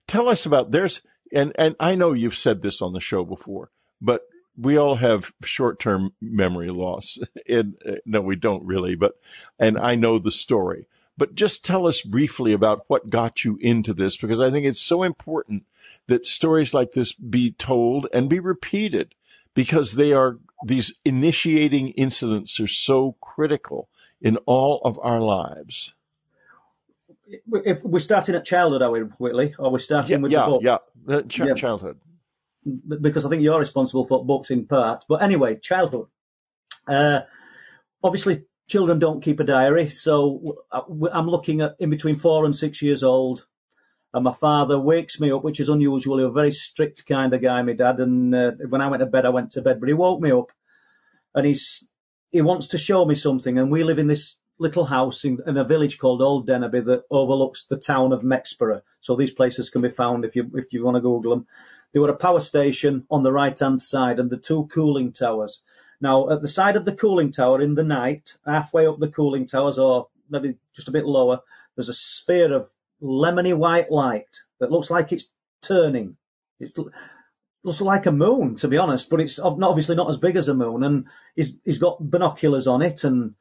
[0.06, 3.72] tell us about there's, and, and I know you've said this on the show before,
[4.00, 4.22] but
[4.56, 7.18] we all have short-term memory loss.
[7.48, 9.14] and uh, no, we don't really, but,
[9.58, 10.86] and I know the story,
[11.16, 14.80] but just tell us briefly about what got you into this because I think it's
[14.80, 15.64] so important
[16.06, 19.14] that stories like this be told and be repeated
[19.54, 23.88] because they are these initiating incidents are so critical
[24.20, 25.94] in all of our lives.
[27.52, 29.54] If we're starting at childhood, are we, Whitley?
[29.58, 30.62] Or we're starting yeah, with yeah, the book?
[30.62, 31.98] Yeah, ch- yeah, childhood.
[33.00, 35.04] Because I think you're responsible for books in part.
[35.08, 36.06] But anyway, childhood.
[36.86, 37.22] Uh,
[38.04, 42.82] obviously, children don't keep a diary, so I'm looking at in between four and six
[42.82, 43.46] years old
[44.14, 46.18] and my father wakes me up, which is unusual.
[46.18, 48.00] He was a very strict kind of guy, my dad.
[48.00, 49.80] And uh, when I went to bed, I went to bed.
[49.80, 50.52] But he woke me up,
[51.34, 51.88] and he's
[52.30, 53.58] he wants to show me something.
[53.58, 57.04] And we live in this little house in, in a village called Old Denaby that
[57.10, 58.82] overlooks the town of Mexborough.
[59.00, 61.46] So these places can be found if you if you want to Google them.
[61.92, 65.62] There were a power station on the right hand side and the two cooling towers.
[66.00, 69.46] Now, at the side of the cooling tower in the night, halfway up the cooling
[69.46, 71.40] towers, or maybe just a bit lower,
[71.76, 72.68] there's a sphere of
[73.02, 75.30] lemony white light that looks like it's
[75.60, 76.16] turning.
[76.60, 76.76] It
[77.64, 80.54] looks like a moon, to be honest, but it's obviously not as big as a
[80.54, 80.82] moon.
[80.82, 83.34] And he's, he's got binoculars on it and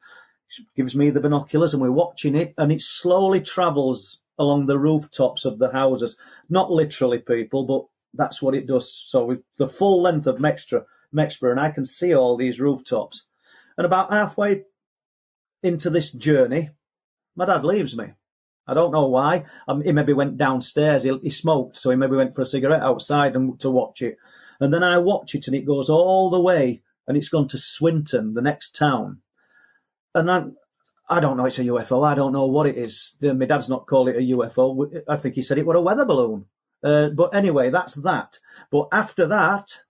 [0.76, 5.44] gives me the binoculars and we're watching it and it slowly travels along the rooftops
[5.44, 6.18] of the houses.
[6.48, 8.92] Not literally people, but that's what it does.
[8.92, 10.84] So with the full length of Mextra,
[11.14, 13.26] Mexborough and I can see all these rooftops.
[13.76, 14.64] And about halfway
[15.62, 16.70] into this journey,
[17.36, 18.12] my dad leaves me.
[18.66, 19.44] I don't know why.
[19.66, 21.02] Um, he maybe went downstairs.
[21.02, 24.18] He, he, smoked, so he maybe went for a cigarette outside and to watch it.
[24.60, 27.58] And then I watch it, and it goes all the way, and it's gone to
[27.58, 29.20] Swinton, the next town.
[30.14, 30.44] And I,
[31.08, 31.46] I don't know.
[31.46, 32.06] It's a UFO.
[32.06, 33.16] I don't know what it is.
[33.20, 35.02] My dad's not called it a UFO.
[35.08, 36.46] I think he said it was a weather balloon.
[36.82, 38.38] Uh, but anyway, that's that.
[38.70, 39.82] But after that,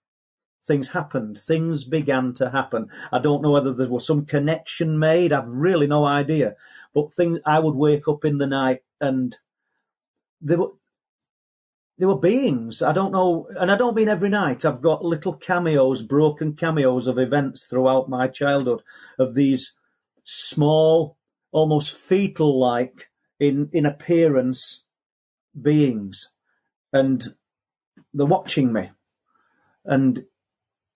[0.64, 1.38] things happened.
[1.38, 2.88] Things began to happen.
[3.10, 5.32] I don't know whether there was some connection made.
[5.32, 6.56] I've really no idea.
[6.94, 9.36] But things, I would wake up in the night and
[10.40, 10.72] there were,
[11.98, 12.82] they were beings.
[12.82, 14.64] I don't know, and I don't mean every night.
[14.64, 18.82] I've got little cameos, broken cameos of events throughout my childhood
[19.18, 19.76] of these
[20.24, 21.16] small,
[21.52, 24.84] almost fetal-like in in appearance
[25.60, 26.30] beings,
[26.92, 27.34] and
[28.14, 28.90] they're watching me,
[29.84, 30.24] and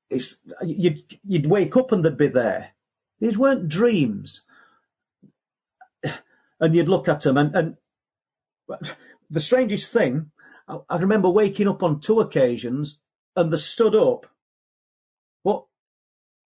[0.08, 2.70] it's you'd you'd wake up and they'd be there.
[3.18, 4.42] These weren't dreams,
[6.60, 7.76] and you'd look at them, and, and
[9.30, 10.30] the strangest thing,
[10.68, 12.98] I, I remember waking up on two occasions,
[13.34, 14.26] and they stood up,
[15.44, 15.64] but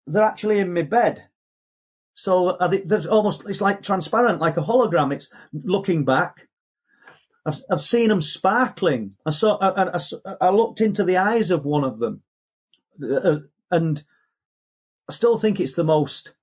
[0.07, 1.25] they're actually in my bed.
[2.15, 5.13] So there's almost it's like transparent, like a hologram.
[5.15, 6.47] It's looking back.
[7.47, 9.17] I've I've seen them sparkling.
[9.25, 12.23] I saw I, I, I looked into the eyes of one of them,
[13.03, 13.39] uh,
[13.71, 14.03] and
[15.09, 16.35] I still think it's the most.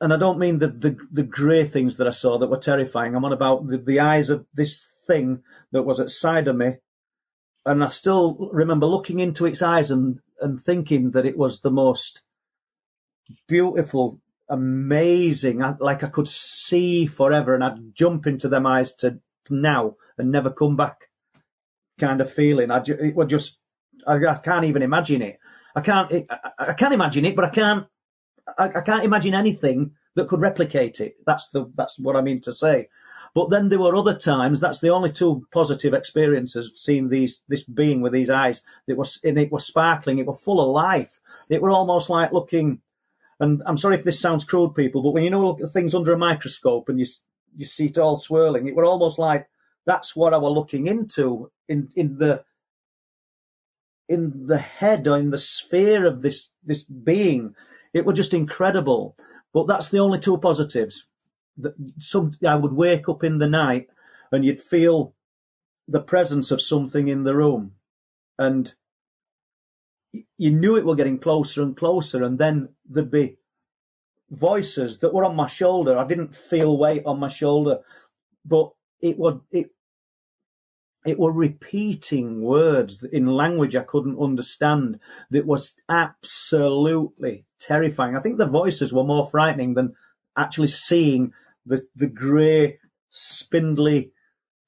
[0.00, 3.14] And I don't mean the the, the grey things that I saw that were terrifying.
[3.14, 5.42] I'm on about the, the eyes of this thing
[5.72, 6.76] that was at side of me,
[7.64, 11.70] and I still remember looking into its eyes and and thinking that it was the
[11.70, 12.22] most
[13.46, 15.58] beautiful amazing.
[15.58, 20.30] Like I could see forever, and I'd jump into them eyes to, to now and
[20.30, 21.08] never come back.
[21.98, 22.70] Kind of feeling.
[22.70, 23.60] I it would just.
[24.06, 25.38] I, I, can't even imagine it.
[25.76, 26.10] I can't.
[26.10, 27.86] It, I, I, can't imagine it, but I can't.
[28.58, 31.16] I, I can't imagine anything that could replicate it.
[31.26, 31.70] That's the.
[31.74, 32.88] That's what I mean to say.
[33.34, 34.60] But then there were other times.
[34.60, 38.62] That's the only two positive experiences seeing these this being with these eyes.
[38.86, 40.18] It was and it was sparkling.
[40.18, 41.20] It was full of life.
[41.48, 42.80] It were almost like looking
[43.40, 46.18] and I'm sorry if this sounds crude, people, but when you know things under a
[46.18, 47.06] microscope and you
[47.56, 49.48] you see it all swirling, it were almost like
[49.86, 52.44] that's what I were looking into in in the
[54.08, 57.54] in the head or in the sphere of this this being.
[57.94, 59.16] It were just incredible.
[59.54, 61.06] But that's the only two positives.
[61.58, 63.88] That some I would wake up in the night
[64.32, 65.14] and you'd feel
[65.86, 67.74] the presence of something in the room,
[68.38, 68.74] and
[70.36, 73.36] you knew it were getting closer and closer, and then there'd be
[74.30, 75.98] voices that were on my shoulder.
[75.98, 77.80] I didn't feel weight on my shoulder,
[78.44, 79.70] but it would it
[81.04, 85.00] it were repeating words in language I couldn't understand
[85.30, 88.16] that was absolutely terrifying.
[88.16, 89.94] I think the voices were more frightening than
[90.36, 91.32] actually seeing
[91.66, 92.78] the the grey,
[93.10, 94.12] spindly,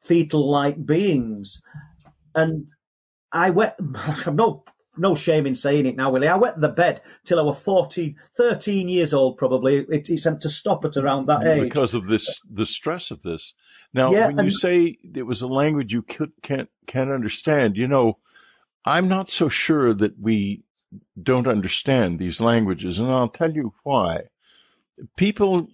[0.01, 1.63] fetal like beings.
[2.35, 2.71] And
[3.33, 4.65] I went I've no
[4.97, 6.29] no shame in saying it now, Willie.
[6.29, 9.79] I wet the bed till I was 14, 13 years old, probably.
[9.79, 11.63] It, it seemed to stop at around that age.
[11.63, 13.55] Because of this, the stress of this.
[13.93, 17.77] Now, yeah, when and, you say it was a language you could, can't, can't understand,
[17.77, 18.19] you know,
[18.85, 20.63] I'm not so sure that we
[21.21, 24.25] don't understand these languages, and I'll tell you why.
[25.17, 25.69] People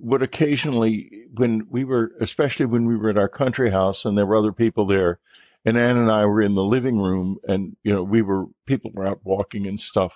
[0.00, 4.26] would occasionally, when we were, especially when we were at our country house and there
[4.26, 5.20] were other people there,
[5.66, 8.92] and Ann and I were in the living room, and you know we were people
[8.94, 10.14] were out walking and stuff,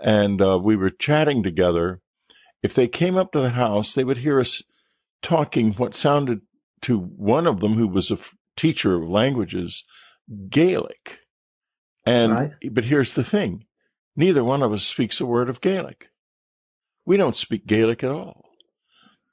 [0.00, 2.02] and uh, we were chatting together.
[2.62, 4.62] If they came up to the house, they would hear us
[5.22, 6.42] talking what sounded
[6.82, 9.84] to one of them, who was a f- teacher of languages,
[10.50, 11.20] Gaelic.
[12.06, 12.52] And right.
[12.72, 13.66] but here's the thing:
[14.16, 16.10] neither one of us speaks a word of Gaelic.
[17.06, 18.44] We don't speak Gaelic at all.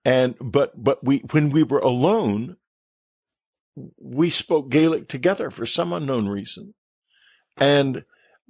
[0.05, 2.57] And but but we when we were alone,
[3.97, 6.73] we spoke Gaelic together for some unknown reason.
[7.57, 8.03] And.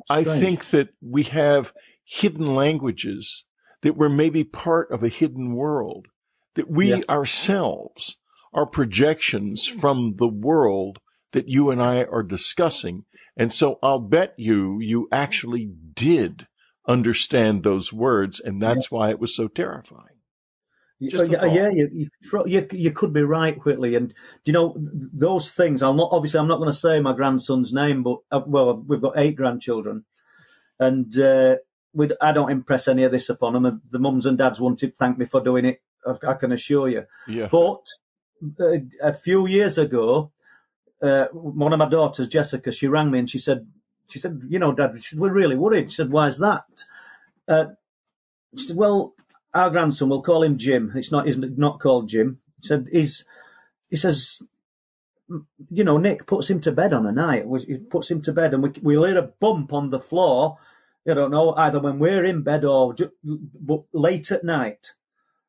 [0.09, 1.73] I think that we have
[2.05, 3.43] hidden languages
[3.81, 6.07] that were maybe part of a hidden world,
[6.55, 7.01] that we yeah.
[7.09, 8.15] ourselves
[8.53, 10.99] are projections from the world
[11.33, 13.03] that you and I are discussing.
[13.35, 16.47] And so I'll bet you, you actually did
[16.87, 18.39] understand those words.
[18.39, 18.97] And that's yeah.
[18.97, 20.18] why it was so terrifying.
[21.01, 22.09] Just yeah, yeah you,
[22.45, 23.95] you, you could be right, Whitley.
[23.95, 25.81] And do you know those things.
[25.81, 29.01] I'll not obviously I'm not going to say my grandson's name, but uh, well, we've
[29.01, 30.03] got eight grandchildren,
[30.77, 31.55] and uh,
[32.21, 33.81] I don't impress any of this upon them.
[33.89, 35.81] The mums and dads wanted to thank me for doing it.
[36.05, 37.05] I, I can assure you.
[37.27, 37.47] Yeah.
[37.49, 37.85] But
[38.59, 40.31] uh, a few years ago,
[41.01, 43.67] uh, one of my daughters, Jessica, she rang me and she said,
[44.09, 45.89] she said, you know, Dad, said, we're really worried.
[45.89, 46.65] She said, why is that?
[47.47, 47.65] Uh,
[48.57, 49.13] she said, well,
[49.53, 50.93] our grandson, we'll call him Jim.
[50.95, 52.39] It's not, he's not called Jim.
[52.61, 53.25] He said, he's,
[53.89, 54.41] he says,
[55.69, 57.45] you know, Nick puts him to bed on a night.
[57.67, 60.57] He puts him to bed and we, we'll hear a bump on the floor.
[61.09, 64.93] I don't know, either when we're in bed or just, but late at night.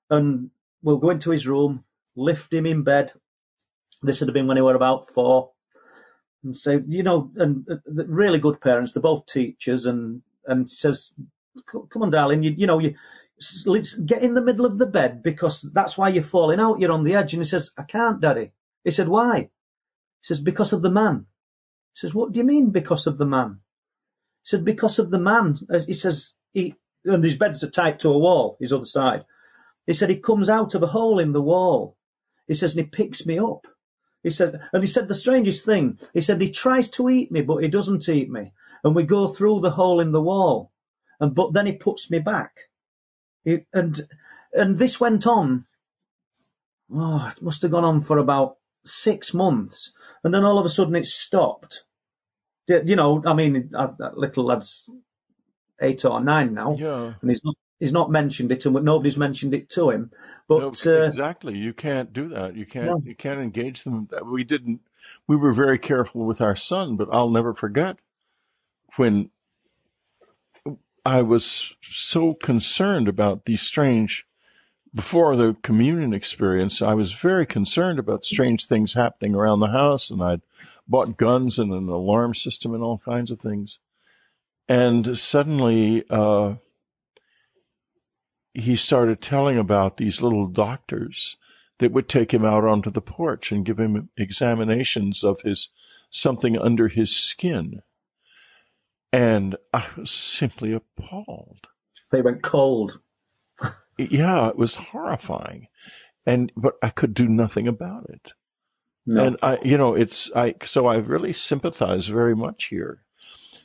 [0.08, 0.50] And
[0.82, 1.84] we'll go into his room,
[2.16, 3.12] lift him in bed.
[4.02, 5.50] This would have been when he were about four.
[6.42, 7.76] And say, you know, and uh,
[8.06, 8.92] really good parents.
[8.92, 9.84] They're both teachers.
[9.84, 11.12] And, and says,
[11.66, 12.94] come on, darling, you, you know, you,
[14.06, 16.78] get in the middle of the bed because that's why you're falling out.
[16.78, 17.32] You're on the edge.
[17.34, 18.52] And he says, I can't, daddy.
[18.84, 19.38] He said, why?
[19.38, 19.48] He
[20.22, 21.26] says, because of the man.
[21.92, 23.60] He says, What do you mean because of the man?
[24.42, 25.56] He said, Because of the man.
[25.68, 29.24] Uh, he says, he, and his bed's are tight to a wall, his other side.
[29.86, 31.96] He said, He comes out of a hole in the wall.
[32.46, 33.66] He says, and he picks me up.
[34.22, 35.98] He said, and he said the strangest thing.
[36.14, 38.52] He said, He tries to eat me, but he doesn't eat me.
[38.84, 40.72] And we go through the hole in the wall.
[41.18, 42.69] And, but then he puts me back.
[43.44, 43.98] He, and,
[44.52, 45.66] and this went on.
[46.92, 49.92] Oh, it must have gone on for about six months.
[50.24, 51.84] And then all of a sudden it stopped.
[52.68, 54.88] You know, I mean, that little lad's
[55.80, 56.76] eight or nine now.
[56.78, 57.14] Yeah.
[57.20, 60.12] And he's not, he's not mentioned it and nobody's mentioned it to him.
[60.46, 61.56] But, no, uh, exactly.
[61.56, 62.54] You can't do that.
[62.54, 63.02] You can't, No.
[63.04, 64.08] you can't engage them.
[64.24, 64.80] We didn't,
[65.26, 67.96] we were very careful with our son, but I'll never forget
[68.96, 69.30] when
[71.04, 74.26] I was so concerned about these strange,
[74.94, 80.10] before the communion experience, I was very concerned about strange things happening around the house,
[80.10, 80.42] and I'd
[80.86, 83.78] bought guns and an alarm system and all kinds of things.
[84.68, 86.56] And suddenly, uh,
[88.52, 91.36] he started telling about these little doctors
[91.78, 95.70] that would take him out onto the porch and give him examinations of his
[96.10, 97.82] something under his skin.
[99.12, 101.66] And I was simply appalled.
[102.12, 103.00] they went cold.
[103.98, 105.66] Yeah, it was horrifying.
[106.24, 108.32] And, but I could do nothing about it.
[109.06, 109.24] No.
[109.24, 113.02] And I, you know, it's, I, so I really sympathize very much here.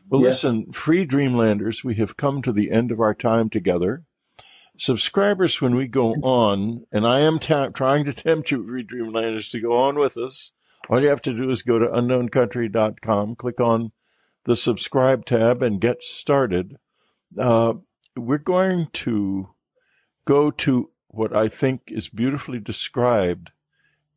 [0.10, 0.30] Well, Yeah.
[0.30, 4.04] listen, free Dreamlanders, we have come to the end of our time together.
[4.78, 9.50] Subscribers, when we go on, and I am ta- trying to tempt you, free Dreamlanders,
[9.52, 10.52] to go on with us.
[10.90, 13.92] All you have to do is go to unknowncountry.com, click on
[14.46, 16.78] the subscribe tab, and get started.
[17.38, 17.74] Uh,
[18.16, 19.50] we're going to
[20.24, 23.52] go to what I think is beautifully described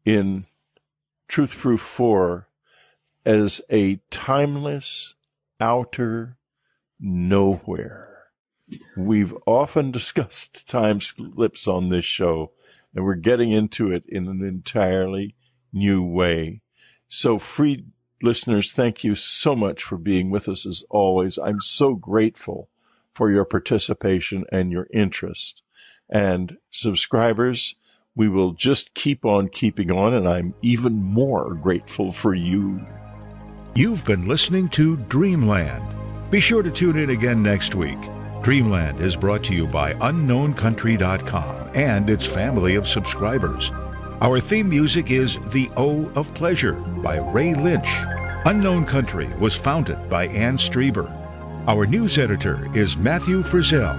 [0.04, 0.46] in
[1.28, 2.48] Truth Proof 4
[3.24, 5.14] as a timeless
[5.60, 6.36] outer
[7.00, 8.24] nowhere.
[8.96, 12.52] We've often discussed time slips on this show,
[12.94, 15.34] and we're getting into it in an entirely
[15.72, 16.60] new way.
[17.06, 17.84] So, free
[18.22, 21.38] listeners, thank you so much for being with us as always.
[21.38, 22.68] I'm so grateful
[23.14, 25.62] for your participation and your interest.
[26.10, 27.74] And subscribers,
[28.14, 32.84] we will just keep on keeping on, and I'm even more grateful for you.
[33.74, 36.30] You've been listening to Dreamland.
[36.30, 37.98] Be sure to tune in again next week.
[38.42, 43.70] Dreamland is brought to you by UnknownCountry.com and its family of subscribers.
[44.20, 47.86] Our theme music is The O of Pleasure by Ray Lynch.
[48.46, 51.08] Unknown Country was founded by Ann Strieber.
[51.68, 53.96] Our news editor is Matthew Frizzell.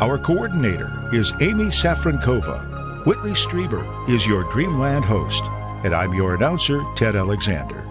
[0.00, 3.04] Our coordinator is Amy Safrankova.
[3.04, 5.42] Whitley Strieber is your Dreamland host,
[5.82, 7.87] and I'm your announcer, Ted Alexander.